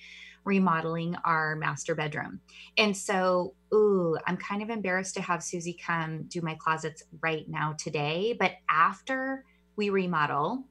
[0.44, 2.40] remodeling our master bedroom.
[2.78, 7.48] And so, ooh, I'm kind of embarrassed to have Susie come do my closets right
[7.48, 8.36] now today.
[8.38, 9.44] But after
[9.76, 10.64] we remodel,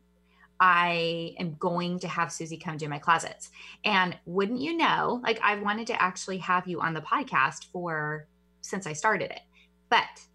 [0.59, 3.49] I am going to have Susie come do my closets.
[3.85, 8.27] And wouldn't you know, like I've wanted to actually have you on the podcast for
[8.61, 9.41] since I started it.
[9.89, 10.25] But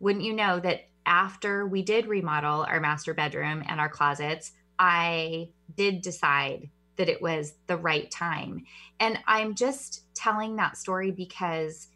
[0.00, 5.50] wouldn't you know that after we did remodel our master bedroom and our closets, I
[5.76, 8.64] did decide that it was the right time.
[9.00, 11.88] And I'm just telling that story because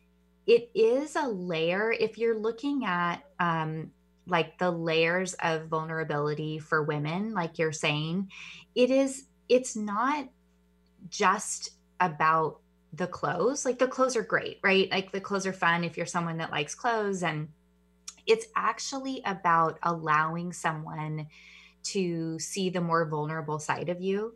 [0.46, 1.92] it is a layer.
[1.92, 3.90] If you're looking at um,
[4.26, 8.30] like the layers of vulnerability for women, like you're saying,
[8.74, 10.28] it is, it's not
[11.08, 12.60] just about
[12.92, 13.64] the clothes.
[13.64, 14.90] Like the clothes are great, right?
[14.90, 17.22] Like the clothes are fun if you're someone that likes clothes.
[17.22, 17.48] And
[18.26, 21.26] it's actually about allowing someone
[21.84, 24.34] to see the more vulnerable side of you.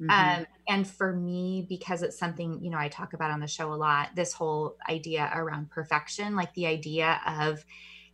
[0.00, 0.10] Mm-hmm.
[0.40, 3.72] Um, and for me, because it's something, you know, I talk about on the show
[3.72, 7.64] a lot, this whole idea around perfection, like the idea of,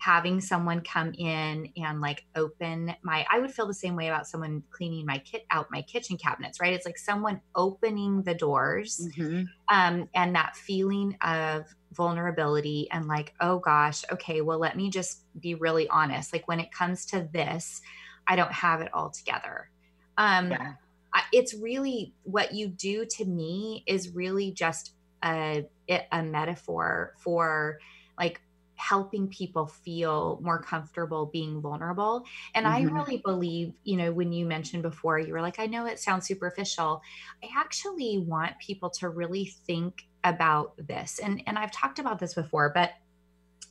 [0.02, 4.26] having someone come in and like open my i would feel the same way about
[4.26, 9.08] someone cleaning my kit out my kitchen cabinets right it's like someone opening the doors
[9.16, 9.44] mm-hmm.
[9.68, 15.24] um, and that feeling of vulnerability and like oh gosh okay well let me just
[15.40, 17.80] be really honest like when it comes to this
[18.26, 19.70] i don't have it all together
[20.18, 20.72] um yeah.
[21.14, 25.66] I, it's really what you do to me is really just a
[26.10, 27.78] a metaphor for
[28.18, 28.40] like
[28.82, 32.24] helping people feel more comfortable being vulnerable.
[32.54, 32.96] And mm-hmm.
[32.96, 36.00] I really believe, you know, when you mentioned before, you were like, I know it
[36.00, 37.00] sounds superficial.
[37.44, 41.18] I actually want people to really think about this.
[41.18, 42.92] And and I've talked about this before, but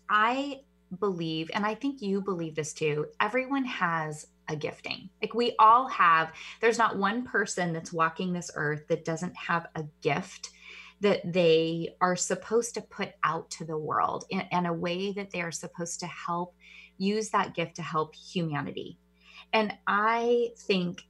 [0.09, 0.61] I
[0.99, 3.07] believe and I think you believe this too.
[3.19, 5.09] Everyone has a gifting.
[5.21, 9.67] Like we all have there's not one person that's walking this earth that doesn't have
[9.75, 10.49] a gift
[10.99, 15.31] that they are supposed to put out to the world in, in a way that
[15.31, 16.55] they are supposed to help
[16.97, 18.99] use that gift to help humanity
[19.53, 21.03] and i think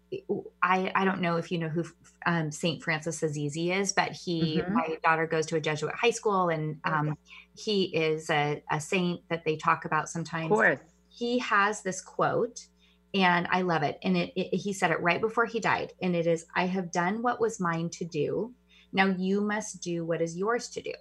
[0.62, 1.84] i i don't know if you know who
[2.26, 4.74] um, saint francis assisi is but he mm-hmm.
[4.74, 7.18] my daughter goes to a jesuit high school and um,
[7.58, 10.80] he is a, a, saint that they talk about sometimes of course.
[11.10, 12.68] he has this quote
[13.16, 16.16] and i love it and it, it he said it right before he died and
[16.16, 18.54] it is i have done what was mine to do
[18.94, 20.94] now you must do what is yours to do.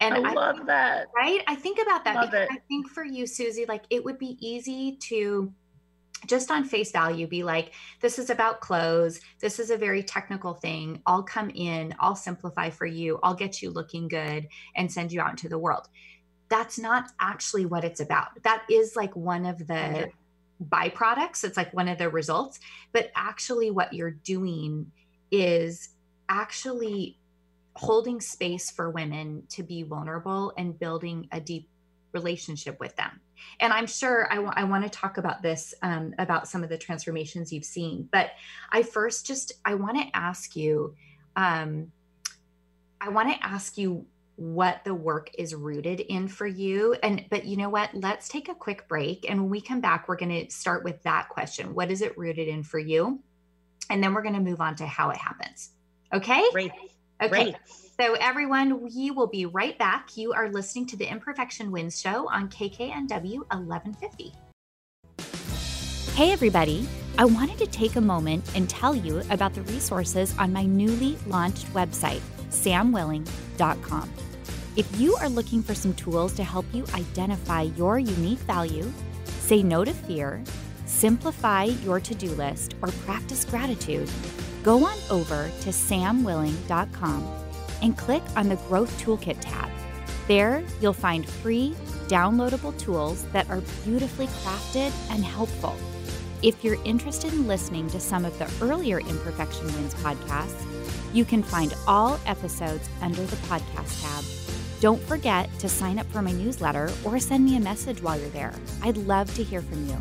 [0.00, 1.06] And I, I love think, that.
[1.14, 1.42] Right?
[1.46, 2.16] I think about that.
[2.16, 5.52] I think for you, Susie, like it would be easy to
[6.26, 9.20] just on face value be like this is about clothes.
[9.40, 11.02] This is a very technical thing.
[11.06, 13.18] I'll come in i'll simplify for you.
[13.22, 15.88] I'll get you looking good and send you out into the world.
[16.48, 18.42] That's not actually what it's about.
[18.42, 20.10] That is like one of the
[20.62, 21.44] byproducts.
[21.44, 22.60] It's like one of the results.
[22.92, 24.90] But actually what you're doing
[25.30, 25.90] is
[26.28, 27.18] actually
[27.76, 31.68] holding space for women to be vulnerable and building a deep
[32.12, 33.20] relationship with them.
[33.60, 36.68] And I'm sure I, w- I want to talk about this, um, about some of
[36.68, 38.08] the transformations you've seen.
[38.10, 38.30] But
[38.72, 40.94] I first just, I want to ask you,
[41.36, 41.92] um,
[43.00, 46.94] I want to ask you what the work is rooted in for you.
[47.02, 47.90] And, but you know what?
[47.94, 49.28] Let's take a quick break.
[49.28, 52.16] And when we come back, we're going to start with that question What is it
[52.16, 53.20] rooted in for you?
[53.90, 55.70] And then we're going to move on to how it happens.
[56.12, 56.44] Okay?
[56.52, 56.72] Great.
[57.22, 57.28] Okay.
[57.28, 57.56] Great.
[58.00, 60.16] So, everyone, we will be right back.
[60.16, 64.32] You are listening to the Imperfection Wins Show on KKNW 1150.
[66.14, 66.88] Hey, everybody.
[67.18, 71.18] I wanted to take a moment and tell you about the resources on my newly
[71.26, 74.10] launched website, samwilling.com.
[74.76, 78.90] If you are looking for some tools to help you identify your unique value,
[79.24, 80.42] say no to fear,
[80.86, 84.08] simplify your to do list, or practice gratitude,
[84.62, 87.39] Go on over to samwilling.com
[87.82, 89.68] and click on the Growth Toolkit tab.
[90.28, 91.74] There, you'll find free,
[92.06, 95.74] downloadable tools that are beautifully crafted and helpful.
[96.42, 100.64] If you're interested in listening to some of the earlier Imperfection Wins podcasts,
[101.12, 104.24] you can find all episodes under the podcast tab.
[104.80, 108.30] Don't forget to sign up for my newsletter or send me a message while you're
[108.30, 108.54] there.
[108.82, 109.96] I'd love to hear from you.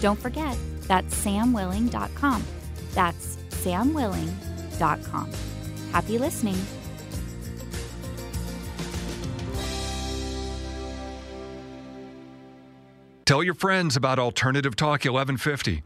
[0.00, 0.56] Don't forget,
[0.88, 2.44] that's samwilling.com.
[2.92, 5.30] That's samwilling.com.
[5.92, 6.56] Happy listening.
[13.34, 15.82] Tell your friends about Alternative Talk 1150.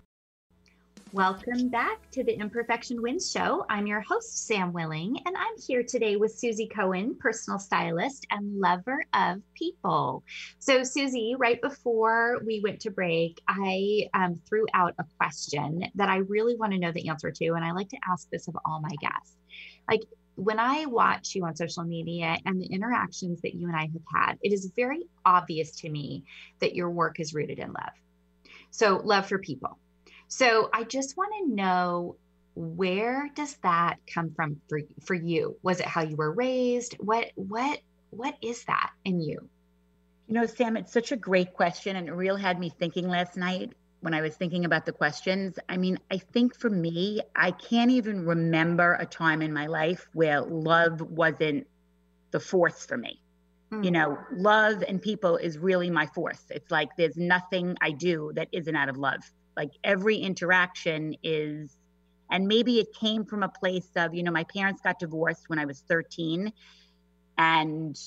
[1.14, 3.64] Welcome back to the Imperfection Wins Show.
[3.70, 8.60] I'm your host, Sam Willing, and I'm here today with Susie Cohen, personal stylist and
[8.60, 10.24] lover of people.
[10.58, 16.10] So, Susie, right before we went to break, I um, threw out a question that
[16.10, 18.58] I really want to know the answer to, and I like to ask this of
[18.66, 19.38] all my guests.
[19.88, 20.02] Like,
[20.38, 24.02] when I watch you on social media and the interactions that you and I have
[24.14, 26.24] had, it is very obvious to me
[26.60, 27.92] that your work is rooted in love.
[28.70, 29.78] So, love for people
[30.28, 32.16] so I just want to know
[32.54, 35.56] where does that come from for for you?
[35.62, 36.94] Was it how you were raised?
[37.00, 37.80] What what
[38.10, 39.48] what is that in you?
[40.26, 43.36] You know, Sam, it's such a great question, and it really had me thinking last
[43.36, 45.58] night when I was thinking about the questions.
[45.68, 50.06] I mean, I think for me, I can't even remember a time in my life
[50.12, 51.66] where love wasn't
[52.30, 53.20] the force for me.
[53.72, 53.84] Mm.
[53.84, 56.42] You know, love and people is really my force.
[56.50, 59.20] It's like there's nothing I do that isn't out of love.
[59.56, 61.76] Like every interaction is,
[62.30, 65.58] and maybe it came from a place of, you know, my parents got divorced when
[65.58, 66.52] I was 13.
[67.36, 67.98] And,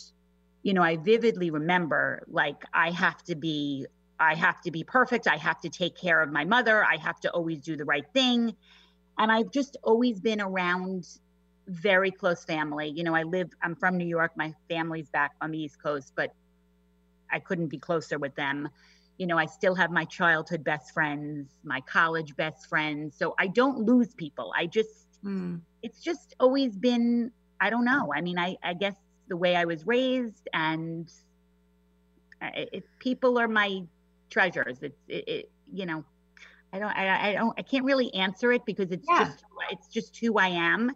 [0.64, 3.88] you know, I vividly remember like I have to be
[4.22, 5.28] I have to be perfect.
[5.28, 6.86] I have to take care of my mother.
[6.86, 8.56] I have to always do the right thing.
[9.18, 11.08] And I've just always been around
[11.68, 12.90] very close family.
[12.90, 14.34] You know, I live, I'm from New York.
[14.36, 16.34] My family's back on the East Coast, but
[17.32, 18.70] I couldn't be closer with them.
[19.18, 23.16] You know, I still have my childhood best friends, my college best friends.
[23.18, 24.54] So I don't lose people.
[24.56, 25.60] I just, mm.
[25.82, 28.14] it's just always been, I don't know.
[28.16, 28.96] I mean, I, I guess
[29.30, 31.12] the way I was raised and
[32.42, 33.84] it, people are my
[34.32, 34.80] treasures.
[34.82, 36.04] It's it, it you know,
[36.74, 39.26] I don't I, I, don't I can't really answer it because it's yeah.
[39.26, 40.92] just it's just who I am,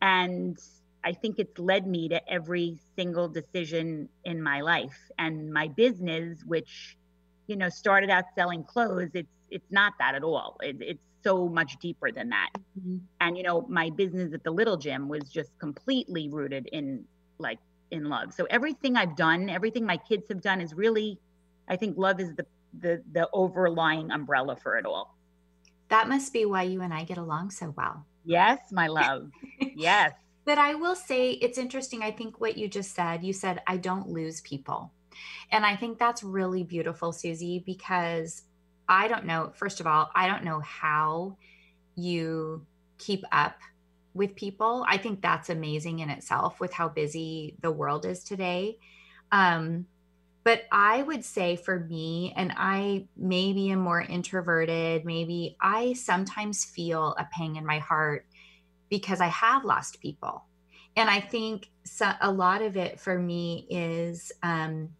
[0.00, 0.56] and
[1.02, 6.42] I think it's led me to every single decision in my life and my business,
[6.44, 6.96] which
[7.48, 9.10] you know started out selling clothes.
[9.14, 10.58] It's it's not that at all.
[10.62, 12.50] It, it's so much deeper than that.
[12.78, 12.98] Mm-hmm.
[13.20, 17.04] And you know, my business at the Little Gym was just completely rooted in
[17.38, 17.58] like
[17.90, 18.32] in love.
[18.32, 21.18] So everything I've done, everything my kids have done is really
[21.68, 22.46] I think love is the
[22.80, 25.16] the the overlying umbrella for it all.
[25.88, 28.06] That must be why you and I get along so well.
[28.24, 29.30] Yes, my love.
[29.76, 30.12] yes.
[30.44, 32.02] But I will say it's interesting.
[32.02, 34.92] I think what you just said, you said, I don't lose people.
[35.50, 38.42] And I think that's really beautiful, Susie, because
[38.88, 41.36] I don't know, first of all, I don't know how
[41.94, 42.64] you
[42.98, 43.58] keep up
[44.14, 44.84] with people.
[44.88, 48.78] I think that's amazing in itself with how busy the world is today.
[49.32, 49.86] Um,
[50.46, 56.64] but I would say for me, and I maybe am more introverted, maybe I sometimes
[56.64, 58.26] feel a pang in my heart
[58.88, 60.44] because I have lost people.
[60.94, 64.90] And I think so, a lot of it for me is um,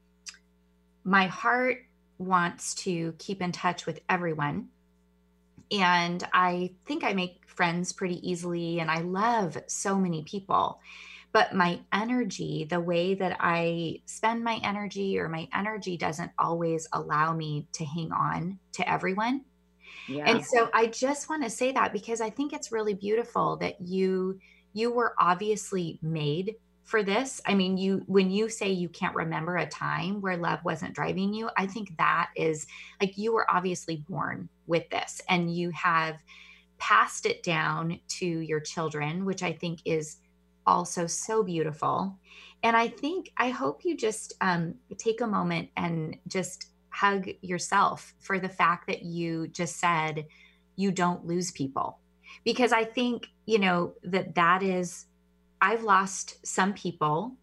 [1.05, 1.79] my heart
[2.19, 4.67] wants to keep in touch with everyone.
[5.71, 10.81] And I think I make friends pretty easily, and I love so many people
[11.37, 16.89] but my energy, the way that I spend my energy or my energy doesn't always
[16.95, 19.45] allow me to hang on to everyone.
[20.09, 20.25] Yeah.
[20.25, 23.83] And so I just want to say that because I think it's really beautiful that
[23.83, 24.39] you
[24.73, 27.43] you were obviously made for this.
[27.45, 31.35] I mean, you when you say you can't remember a time where love wasn't driving
[31.35, 32.67] you, I think that is
[32.99, 36.17] like you were obviously born with this and you have
[36.79, 40.17] passed it down to your children, which I think is
[40.67, 42.19] also so beautiful.
[42.63, 48.15] And I think, I hope you just um, take a moment and just hug yourself
[48.19, 50.27] for the fact that you just said
[50.77, 51.99] you don't lose people.
[52.45, 55.07] Because I think, you know, that that is,
[55.61, 57.37] I've lost some people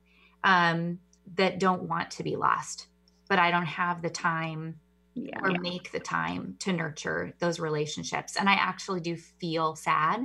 [0.44, 1.00] um,
[1.36, 2.88] that don't want to be lost,
[3.30, 4.80] but I don't have the time
[5.16, 5.58] yeah, or yeah.
[5.60, 8.36] make the time to nurture those relationships.
[8.36, 10.22] And I actually do feel sad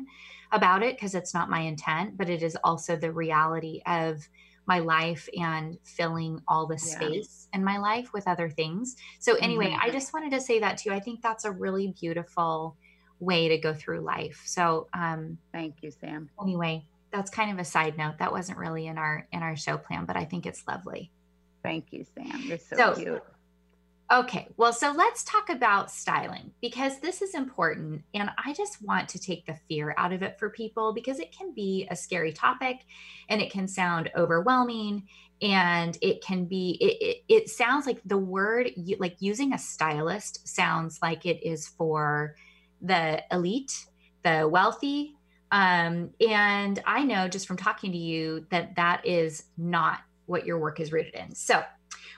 [0.53, 4.29] about it because it's not my intent, but it is also the reality of
[4.67, 7.59] my life and filling all the space yeah.
[7.59, 8.97] in my life with other things.
[9.19, 9.81] So, anyway, mm-hmm.
[9.83, 10.93] I just wanted to say that too.
[10.93, 12.77] I think that's a really beautiful
[13.19, 14.43] way to go through life.
[14.45, 16.29] So, um, thank you, Sam.
[16.41, 18.19] Anyway, that's kind of a side note.
[18.19, 21.11] That wasn't really in our in our show plan, but I think it's lovely.
[21.63, 22.43] Thank you, Sam.
[22.45, 23.23] You're so, so cute.
[24.11, 28.03] Okay, well, so let's talk about styling because this is important.
[28.15, 31.31] And I just want to take the fear out of it for people because it
[31.31, 32.87] can be a scary topic
[33.29, 35.07] and it can sound overwhelming.
[35.43, 40.49] And it can be, it, it, it sounds like the word, like using a stylist
[40.49, 42.35] sounds like it is for
[42.81, 43.85] the elite,
[44.25, 45.17] the wealthy.
[45.53, 50.59] Um, and I know just from talking to you that that is not what your
[50.59, 51.35] work is rooted in.
[51.35, 51.63] So,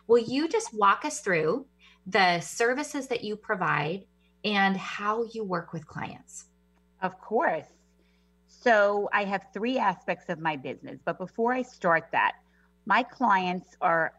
[0.07, 1.66] will you just walk us through?
[2.07, 4.05] The services that you provide
[4.44, 6.46] and how you work with clients.
[7.03, 7.66] Of course.
[8.46, 10.98] So I have three aspects of my business.
[11.05, 12.32] But before I start that,
[12.86, 14.14] my clients are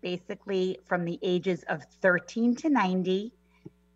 [0.00, 3.32] basically from the ages of 13 to 90.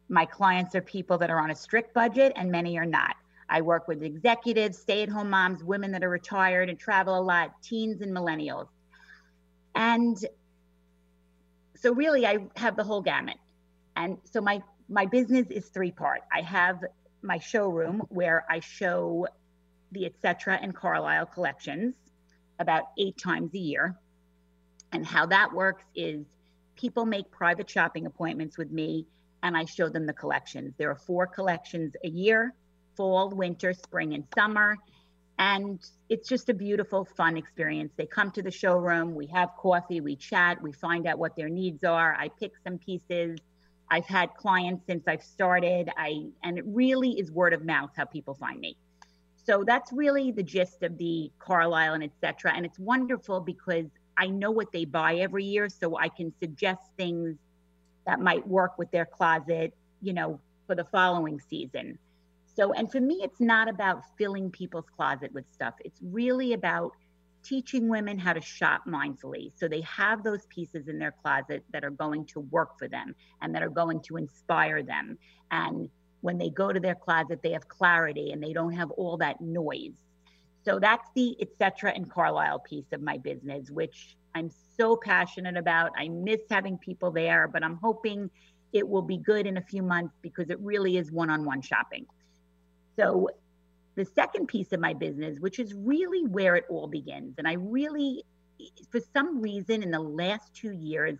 [0.09, 3.17] My clients are people that are on a strict budget, and many are not.
[3.51, 7.21] I work with executives, stay at home moms, women that are retired and travel a
[7.21, 8.69] lot, teens and millennials.
[9.75, 10.17] And
[11.81, 13.37] so really I have the whole gamut.
[13.97, 16.21] And so my my business is three part.
[16.33, 16.85] I have
[17.23, 19.27] my showroom where I show
[19.93, 20.59] the Etc.
[20.61, 21.95] and Carlisle collections
[22.59, 23.97] about eight times a year.
[24.93, 26.25] And how that works is
[26.77, 29.07] people make private shopping appointments with me
[29.43, 30.75] and I show them the collections.
[30.79, 32.55] There are four collections a year
[32.97, 34.77] fall, winter, spring, and summer.
[35.39, 35.79] And
[36.09, 37.93] it's just a beautiful, fun experience.
[37.97, 41.49] They come to the showroom, we have coffee, we chat, we find out what their
[41.49, 42.15] needs are.
[42.19, 43.39] I pick some pieces.
[43.91, 45.91] I've had clients since I've started.
[45.97, 48.77] I and it really is word of mouth how people find me.
[49.47, 52.53] So that's really the gist of the Carlisle and etc.
[52.55, 53.87] And it's wonderful because
[54.17, 57.37] I know what they buy every year, so I can suggest things
[58.07, 59.73] that might work with their closet,
[60.03, 61.99] you know, for the following season.
[62.59, 65.75] So, and for me, it's not about filling people's closet with stuff.
[65.85, 66.91] It's really about
[67.45, 69.53] teaching women how to shop mindfully.
[69.55, 73.15] So they have those pieces in their closet that are going to work for them
[73.43, 75.17] and that are going to inspire them.
[75.53, 75.89] And
[76.21, 79.41] when they go to their closet, they have clarity and they don't have all that
[79.41, 79.95] noise.
[80.65, 81.93] So that's the etc.
[81.95, 85.93] and Carlisle piece of my business, which I'm so passionate about.
[85.97, 88.29] I miss having people there, but I'm hoping
[88.73, 91.63] it will be good in a few months because it really is one on one
[91.63, 92.05] shopping.
[92.99, 93.29] So
[93.95, 97.55] the second piece of my business, which is really where it all begins, and I
[97.55, 98.25] really,
[98.91, 101.19] for some reason, in the last two years,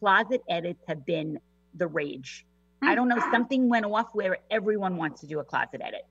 [0.00, 1.38] closet edits have been
[1.74, 2.46] the rage.
[2.80, 6.06] I don't know, something went off where everyone wants to do a closet edit.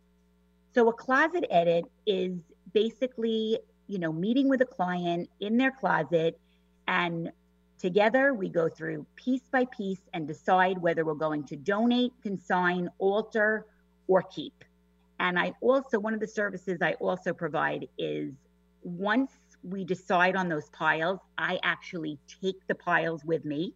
[0.76, 2.38] So a closet edit is
[2.74, 6.40] basically, you know, meeting with a client in their closet
[6.88, 7.32] and
[7.80, 12.90] together we go through piece by piece and decide whether we're going to donate, consign,
[13.00, 13.66] alter,
[14.08, 14.64] or keep.
[15.20, 18.34] And I also, one of the services I also provide is
[18.84, 19.32] once
[19.64, 23.74] we decide on those piles, I actually take the piles with me.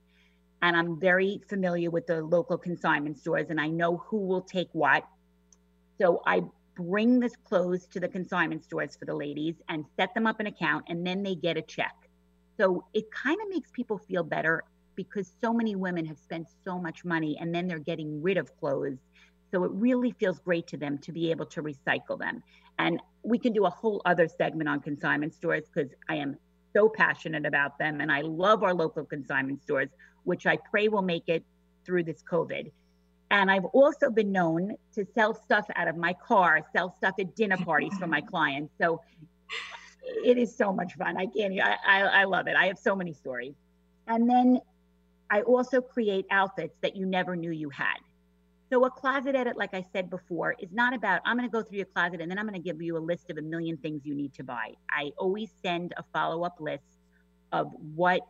[0.61, 4.69] And I'm very familiar with the local consignment stores and I know who will take
[4.73, 5.03] what.
[5.99, 6.43] So I
[6.75, 10.47] bring this clothes to the consignment stores for the ladies and set them up an
[10.47, 11.95] account and then they get a check.
[12.57, 14.63] So it kind of makes people feel better
[14.95, 18.55] because so many women have spent so much money and then they're getting rid of
[18.59, 18.97] clothes
[19.51, 22.41] so it really feels great to them to be able to recycle them.
[22.79, 26.37] And we can do a whole other segment on consignment stores because I am
[26.73, 29.89] so passionate about them and I love our local consignment stores,
[30.23, 31.43] which I pray will make it
[31.85, 32.71] through this COVID.
[33.29, 37.35] And I've also been known to sell stuff out of my car, sell stuff at
[37.35, 38.73] dinner parties for my clients.
[38.79, 39.01] So
[40.23, 41.17] it is so much fun.
[41.17, 42.55] I can't, I, I, I love it.
[42.55, 43.53] I have so many stories.
[44.07, 44.59] And then
[45.29, 47.97] I also create outfits that you never knew you had.
[48.71, 51.61] So a closet edit, like I said before, is not about I'm going to go
[51.61, 53.75] through your closet and then I'm going to give you a list of a million
[53.75, 54.71] things you need to buy.
[54.89, 56.99] I always send a follow-up list
[57.51, 58.21] of what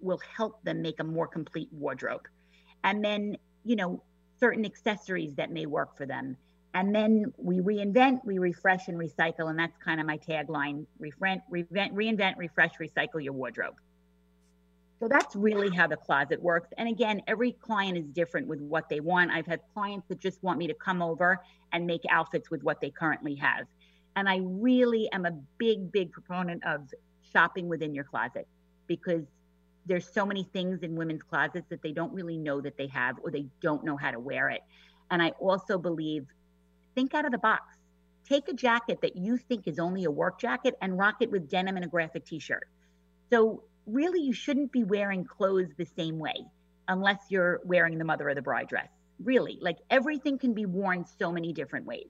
[0.00, 2.28] will help them make a more complete wardrobe.
[2.84, 4.04] And then, you know,
[4.38, 6.36] certain accessories that may work for them.
[6.74, 9.50] And then we reinvent, we refresh and recycle.
[9.50, 13.74] And that's kind of my tagline reinvent, reinvent, refresh, recycle your wardrobe.
[15.00, 16.70] So that's really how the closet works.
[16.76, 19.30] And again, every client is different with what they want.
[19.30, 21.40] I've had clients that just want me to come over
[21.72, 23.66] and make outfits with what they currently have.
[24.16, 26.92] And I really am a big, big proponent of
[27.32, 28.48] shopping within your closet
[28.88, 29.22] because
[29.86, 33.16] there's so many things in women's closets that they don't really know that they have
[33.22, 34.62] or they don't know how to wear it.
[35.10, 36.26] And I also believe
[36.94, 37.76] think out of the box.
[38.28, 41.48] Take a jacket that you think is only a work jacket and rock it with
[41.48, 42.68] denim and a graphic t-shirt.
[43.30, 46.46] So really you shouldn't be wearing clothes the same way
[46.86, 48.88] unless you're wearing the mother of the bride dress.
[49.22, 52.08] Really, like everything can be worn so many different ways.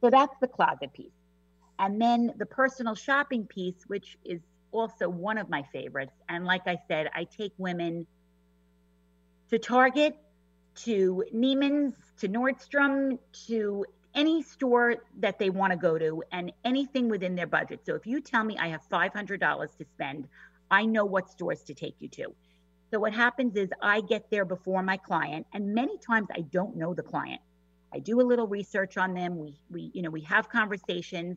[0.00, 1.12] So that's the closet piece.
[1.78, 6.12] And then the personal shopping piece, which is also one of my favorites.
[6.28, 8.06] And like I said, I take women
[9.50, 10.16] to Target,
[10.84, 17.08] to Neiman's, to Nordstrom, to any store that they want to go to and anything
[17.08, 17.80] within their budget.
[17.86, 19.38] So if you tell me I have $500
[19.78, 20.28] to spend
[20.72, 22.34] I know what stores to take you to.
[22.90, 26.76] So what happens is I get there before my client, and many times I don't
[26.76, 27.40] know the client.
[27.94, 29.38] I do a little research on them.
[29.38, 31.36] We we you know we have conversations.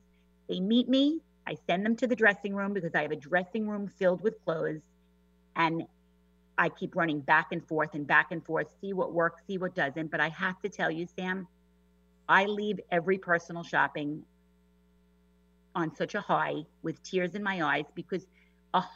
[0.50, 1.20] They meet me.
[1.46, 4.44] I send them to the dressing room because I have a dressing room filled with
[4.46, 4.82] clothes,
[5.58, 5.84] and
[6.58, 9.76] I keep running back and forth and back and forth, see what works, see what
[9.76, 10.12] doesn't.
[10.12, 11.48] But I have to tell you, Sam,
[12.30, 14.24] I leave every personal shopping
[15.76, 18.26] on such a high with tears in my eyes because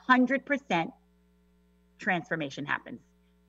[0.09, 0.91] 100%
[1.99, 3.01] transformation happens.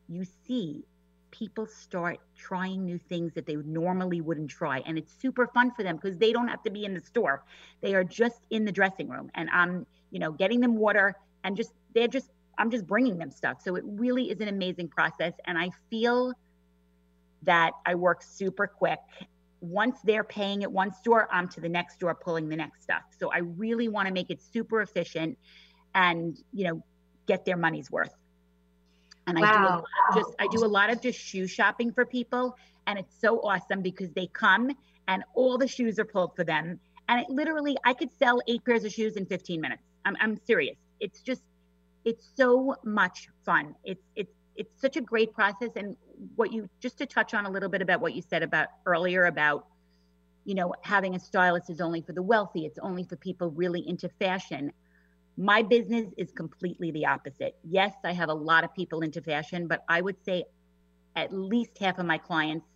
[0.09, 0.85] You see
[1.31, 4.81] people start trying new things that they normally wouldn't try.
[4.81, 7.45] And it's super fun for them because they don't have to be in the store.
[7.81, 9.31] They are just in the dressing room.
[9.35, 11.15] And I'm, you know, getting them water
[11.45, 13.63] and just, they're just, I'm just bringing them stuff.
[13.63, 15.33] So it really is an amazing process.
[15.47, 16.35] And I feel
[17.43, 18.99] that I work super quick.
[19.61, 23.03] Once they're paying at one store, I'm to the next store pulling the next stuff.
[23.19, 25.39] So I really want to make it super efficient
[25.95, 26.83] and you know
[27.27, 28.15] get their money's worth
[29.27, 29.85] And I wow.
[30.13, 33.41] do just I do a lot of just shoe shopping for people and it's so
[33.41, 34.71] awesome because they come
[35.09, 36.81] and all the shoes are pulled for them.
[37.09, 39.83] And it literally I could sell eight pairs of shoes in 15 minutes.
[40.05, 40.77] I'm I'm serious.
[41.01, 41.43] It's just
[42.05, 43.75] it's so much fun.
[43.85, 45.97] It's it's it's such a great process and
[46.37, 49.27] what you just to touch on a little bit about what you said about earlier
[49.27, 49.67] about
[50.45, 53.87] you know having a stylist is only for the wealthy it's only for people really
[53.89, 54.73] into fashion
[55.41, 59.67] my business is completely the opposite yes i have a lot of people into fashion
[59.67, 60.45] but i would say
[61.17, 62.67] at least half of my clients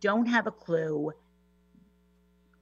[0.00, 1.12] don't have a clue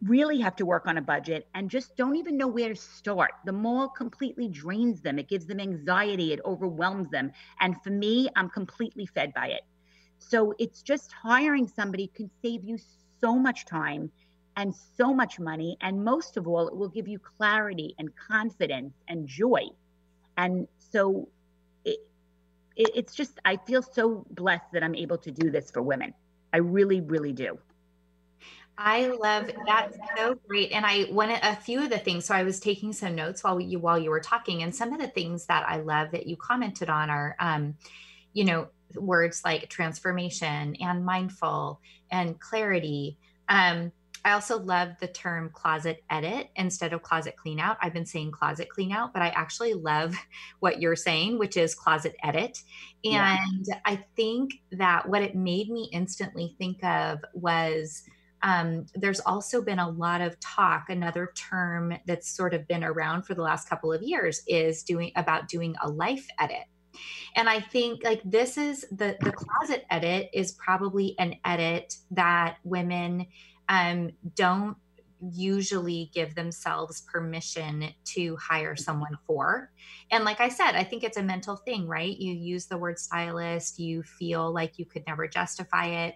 [0.03, 3.33] really have to work on a budget and just don't even know where to start.
[3.45, 5.19] The mall completely drains them.
[5.19, 6.33] It gives them anxiety.
[6.33, 7.33] It overwhelms them.
[7.61, 9.63] And for me, I'm completely fed by it.
[10.19, 12.79] So it's just hiring somebody can save you
[13.21, 14.11] so much time
[14.59, 15.79] and so much money.
[15.81, 19.63] And most of all, it will give you clarity and confidence and joy.
[20.37, 21.29] And so
[21.85, 22.01] it,
[22.77, 26.13] it, it's just, I feel so blessed that I'm able to do this for women.
[26.53, 27.57] I really, really do.
[28.77, 30.73] I love that's so great.
[30.73, 32.25] And I one a few of the things.
[32.25, 35.01] So I was taking some notes while you while you were talking, and some of
[35.01, 37.75] the things that I love that you commented on are, um,
[38.35, 41.81] you know, words like transformation and mindful
[42.13, 43.19] and clarity.
[43.49, 43.91] Um,
[44.25, 47.79] I also love the term closet edit instead of closet clean out.
[47.81, 50.15] I've been saying closet clean out, but I actually love
[50.61, 52.63] what you're saying, which is closet edit.
[53.05, 53.81] And yeah.
[53.85, 58.03] I think that what it made me instantly think of was
[58.43, 63.23] um, there's also been a lot of talk another term that's sort of been around
[63.23, 66.65] for the last couple of years is doing about doing a life edit
[67.37, 72.57] and i think like this is the the closet edit is probably an edit that
[72.65, 73.27] women
[73.69, 74.77] um, don't
[75.21, 79.71] usually give themselves permission to hire someone for.
[80.11, 82.17] And like I said, I think it's a mental thing, right?
[82.17, 86.15] You use the word stylist, you feel like you could never justify it.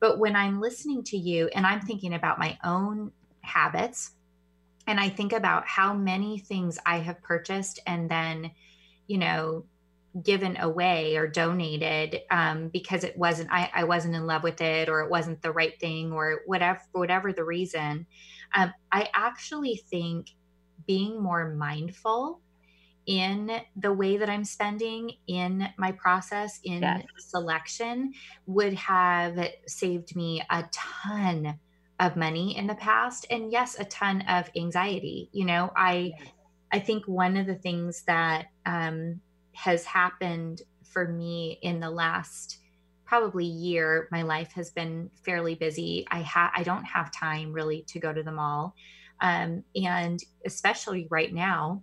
[0.00, 4.12] But when I'm listening to you and I'm thinking about my own habits,
[4.86, 8.50] and I think about how many things I have purchased and then,
[9.06, 9.64] you know,
[10.22, 14.88] given away or donated um, because it wasn't I, I wasn't in love with it
[14.88, 18.06] or it wasn't the right thing or whatever whatever the reason
[18.54, 20.28] um, i actually think
[20.86, 22.40] being more mindful
[23.06, 27.04] in the way that i'm spending in my process in yes.
[27.18, 28.12] selection
[28.46, 29.36] would have
[29.66, 31.58] saved me a ton
[31.98, 36.28] of money in the past and yes a ton of anxiety you know i yes.
[36.70, 39.20] i think one of the things that um,
[39.54, 42.58] has happened for me in the last
[43.04, 46.06] probably year my life has been fairly busy.
[46.10, 48.74] I ha- i don't have time really to go to the mall.
[49.20, 51.82] Um, and especially right now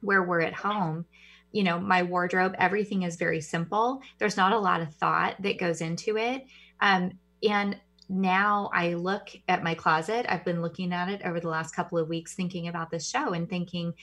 [0.00, 1.06] where we're at home
[1.50, 4.02] you know my wardrobe everything is very simple.
[4.18, 6.44] There's not a lot of thought that goes into it.
[6.80, 7.76] Um, and
[8.10, 10.26] now i look at my closet.
[10.28, 13.32] I've been looking at it over the last couple of weeks thinking about this show
[13.32, 13.94] and thinking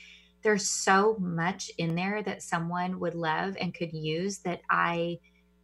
[0.45, 5.17] there's so much in there that someone would love and could use that I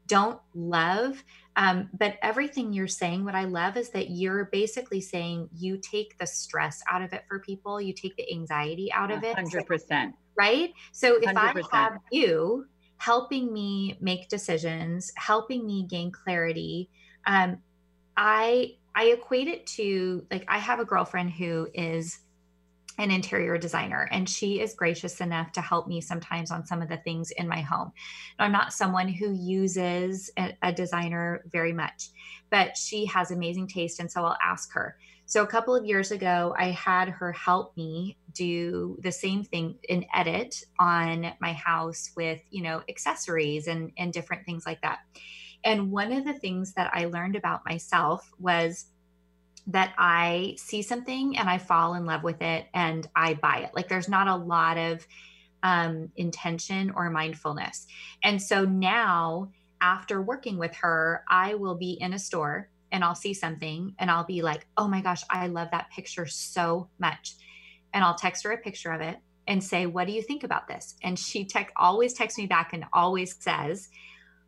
[0.08, 1.24] don't love.
[1.56, 6.18] Um, but everything you're saying, what I love is that you're basically saying you take
[6.18, 9.38] the stress out of it for people, you take the anxiety out of it.
[9.38, 10.14] 100%.
[10.36, 10.74] Right?
[10.92, 11.64] So if 100%.
[11.72, 12.66] I have you
[12.98, 16.90] helping me make decisions, helping me gain clarity,
[17.28, 17.60] um,
[18.18, 22.20] I I equate it to like I have a girlfriend who is
[22.98, 26.90] an interior designer and she is gracious enough to help me sometimes on some of
[26.90, 27.92] the things in my home.
[28.38, 32.10] Now, I'm not someone who uses a, a, designer very much,
[32.50, 34.98] but she has amazing taste and so I'll ask her.
[35.26, 39.78] So a couple of years ago, I had her help me do the same thing
[39.88, 45.00] in edit on my house with, you know, accessories and and different things like that.
[45.64, 48.88] And one of the things that I learned about myself was
[49.68, 53.72] that I see something and I fall in love with it and I buy it.
[53.76, 55.06] Like there's not a lot of
[55.64, 57.86] um, intention or mindfulness.
[58.24, 63.16] And so now, after working with her, I will be in a store and I'll
[63.16, 67.36] see something and I'll be like, oh my gosh, I love that picture so much.
[67.94, 70.68] And I'll text her a picture of it and say, what do you think about
[70.68, 70.96] this?
[71.04, 73.90] And she tech always texts me back and always says,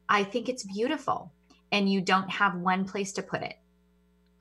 [0.08, 1.32] I think it's beautiful.
[1.72, 3.56] And you don't have one place to put it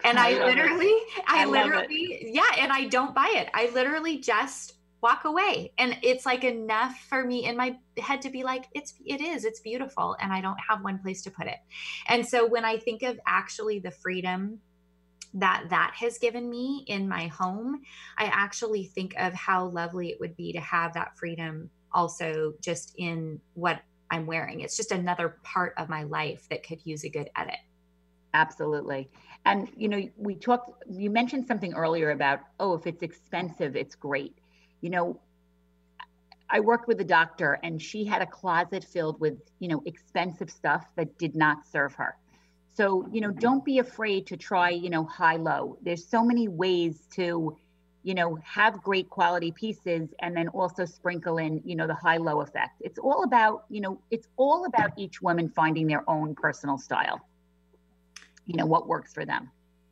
[0.04, 1.24] and I, I literally, it.
[1.26, 3.48] I, I literally, yeah, and I don't buy it.
[3.54, 5.72] I literally just walk away.
[5.78, 9.44] And it's like enough for me in my head to be like, it's, it is,
[9.44, 10.16] it's beautiful.
[10.20, 11.58] And I don't have one place to put it.
[12.08, 14.60] And so when I think of actually the freedom
[15.34, 17.82] that that has given me in my home,
[18.18, 22.94] I actually think of how lovely it would be to have that freedom also just
[22.96, 23.80] in what
[24.10, 24.60] I'm wearing.
[24.60, 27.58] It's just another part of my life that could use a good edit.
[28.34, 29.10] Absolutely.
[29.44, 33.94] And you know, we talked you mentioned something earlier about, oh, if it's expensive, it's
[33.94, 34.36] great.
[34.80, 35.20] You know,
[36.48, 40.50] I worked with a doctor and she had a closet filled with, you know, expensive
[40.50, 42.16] stuff that did not serve her.
[42.74, 45.78] So, you know, don't be afraid to try, you know, high low.
[45.82, 47.56] There's so many ways to,
[48.02, 52.16] you know, have great quality pieces and then also sprinkle in, you know, the high
[52.18, 52.80] low effect.
[52.80, 57.20] It's all about, you know, it's all about each woman finding their own personal style.
[58.46, 59.50] You know, what works for them.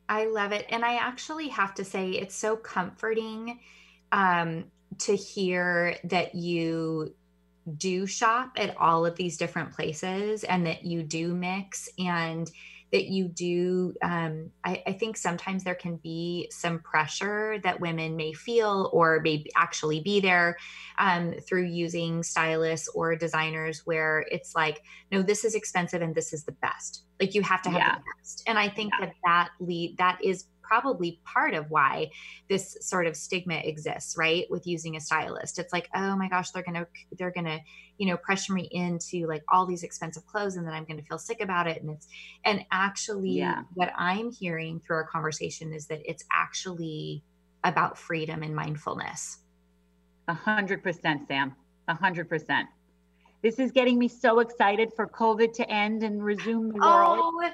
[0.09, 0.65] I love it.
[0.69, 3.59] And I actually have to say it's so comforting
[4.11, 4.65] um
[4.97, 7.13] to hear that you
[7.77, 12.51] do shop at all of these different places and that you do mix and
[12.91, 18.15] that you do um, I, I, think sometimes there can be some pressure that women
[18.15, 20.57] may feel or may actually be there
[20.97, 26.33] um, through using stylists or designers where it's like no this is expensive and this
[26.33, 27.95] is the best like you have to have yeah.
[27.95, 29.05] the best and i think yeah.
[29.05, 32.09] that that lead that is probably part of why
[32.47, 35.59] this sort of stigma exists right with using a stylist.
[35.59, 37.59] It's like oh my gosh they're gonna they're gonna
[37.97, 41.17] you know pressure me into like all these expensive clothes and then i'm gonna feel
[41.17, 41.81] sick about it.
[41.81, 42.07] And it's
[42.45, 43.63] and actually yeah.
[43.73, 47.21] what i'm hearing through our conversation is that it's actually
[47.65, 49.39] about freedom and mindfulness.
[50.29, 51.53] A hundred percent sam.
[51.89, 52.69] A hundred percent.
[53.43, 57.19] This is getting me so excited for covid to end and resume the world.
[57.21, 57.51] Oh,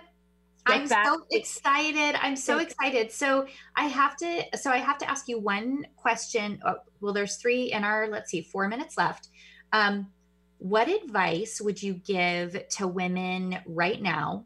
[0.67, 2.15] I'm so excited.
[2.21, 3.11] I'm so excited.
[3.11, 6.59] So I have to so I have to ask you one question.
[6.65, 9.29] Oh, well, there's three in our let's see, four minutes left.
[9.73, 10.11] Um,
[10.59, 14.45] what advice would you give to women right now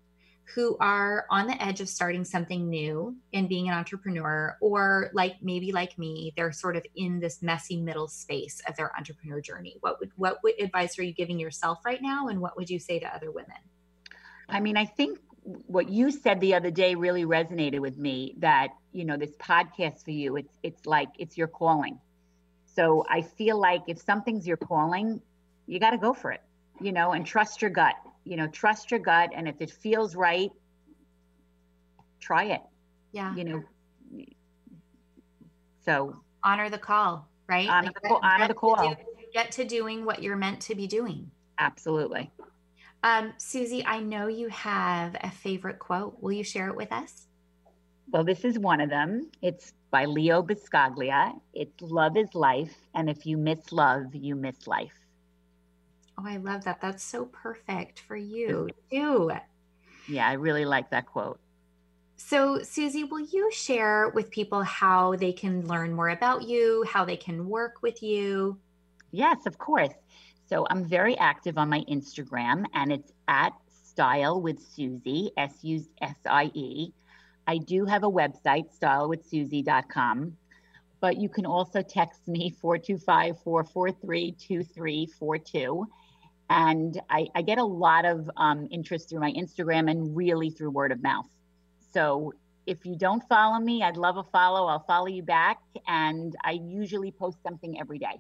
[0.56, 5.36] who are on the edge of starting something new and being an entrepreneur, or like
[5.42, 9.78] maybe like me, they're sort of in this messy middle space of their entrepreneur journey?
[9.80, 12.80] What would what would advice are you giving yourself right now, and what would you
[12.80, 13.58] say to other women?
[14.50, 18.70] I mean, I think what you said the other day really resonated with me that
[18.92, 22.00] you know this podcast for you it's it's like it's your calling.
[22.74, 25.22] So i feel like if something's your calling
[25.68, 26.42] you got to go for it
[26.80, 30.16] you know and trust your gut you know trust your gut and if it feels
[30.16, 30.52] right
[32.20, 32.62] try it
[33.12, 33.36] yeah.
[33.36, 33.64] you know.
[35.86, 36.22] So.
[36.44, 37.68] Honor the call right?
[37.68, 38.96] Honor, like, the, get, honor the call do,
[39.34, 41.30] get to doing what you're meant to be doing.
[41.60, 42.32] Absolutely
[43.04, 46.22] um, Susie, I know you have a favorite quote.
[46.22, 47.28] Will you share it with us?
[48.12, 49.32] Well, this is one of them.
[49.42, 51.40] It's by Leo Buscaglia.
[51.54, 52.76] It's love is life.
[52.94, 54.94] And if you miss love, you miss life.
[56.18, 56.82] Oh, I love that.
[56.82, 59.32] That's so perfect for you too.
[60.08, 61.40] Yeah, I really like that quote.
[62.18, 67.04] So, Susie, will you share with people how they can learn more about you, how
[67.04, 68.60] they can work with you?
[69.12, 69.94] Yes, of course.
[70.52, 75.82] So I'm very active on my Instagram and it's at style with Susie, S U
[76.02, 76.92] S I E.
[77.48, 80.36] I do have a website, stylewithsusie.com,
[81.00, 85.88] but you can also text me 425 443 2342.
[86.50, 90.72] And I, I, get a lot of um, interest through my Instagram and really through
[90.72, 91.30] word of mouth.
[91.94, 92.34] So
[92.68, 94.68] if you don't follow me, I'd love a follow.
[94.68, 95.62] I'll follow you back.
[95.88, 98.20] And I usually post something every day.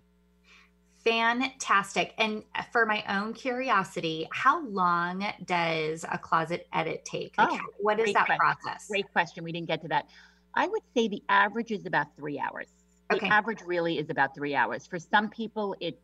[1.03, 2.13] Fantastic.
[2.17, 7.33] And for my own curiosity, how long does a closet edit take?
[7.37, 8.37] Like, oh, what is that question.
[8.39, 8.87] process?
[8.87, 9.43] Great question.
[9.43, 10.07] We didn't get to that.
[10.53, 12.67] I would say the average is about three hours.
[13.09, 13.27] The okay.
[13.27, 14.85] average really is about three hours.
[14.85, 15.99] For some people, it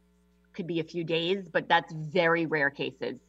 [0.53, 3.19] could be a few days, but that's very rare cases.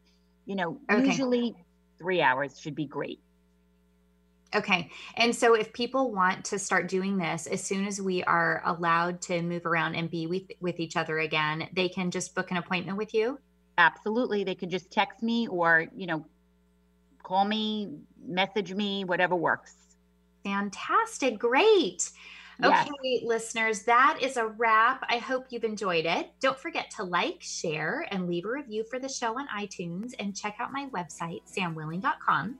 [0.47, 1.05] You know, okay.
[1.05, 1.55] usually
[1.99, 3.21] three hours should be great.
[4.55, 4.91] Okay.
[5.17, 9.21] And so if people want to start doing this as soon as we are allowed
[9.23, 12.57] to move around and be with, with each other again, they can just book an
[12.57, 13.39] appointment with you?
[13.77, 14.45] Absolutely.
[14.45, 16.25] They could just text me or, you know,
[17.23, 17.91] call me,
[18.27, 19.75] message me, whatever works.
[20.45, 21.39] Fantastic.
[21.39, 22.11] Great.
[22.63, 23.23] Okay, yes.
[23.25, 25.05] listeners, that is a wrap.
[25.09, 26.33] I hope you've enjoyed it.
[26.41, 30.37] Don't forget to like, share, and leave a review for the show on iTunes and
[30.37, 32.59] check out my website, samwilling.com,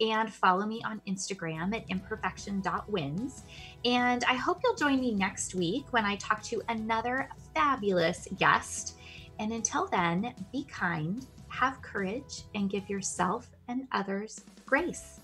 [0.00, 3.42] and follow me on Instagram at imperfection.wins.
[3.84, 8.96] And I hope you'll join me next week when I talk to another fabulous guest.
[9.38, 15.20] And until then, be kind, have courage, and give yourself and others grace.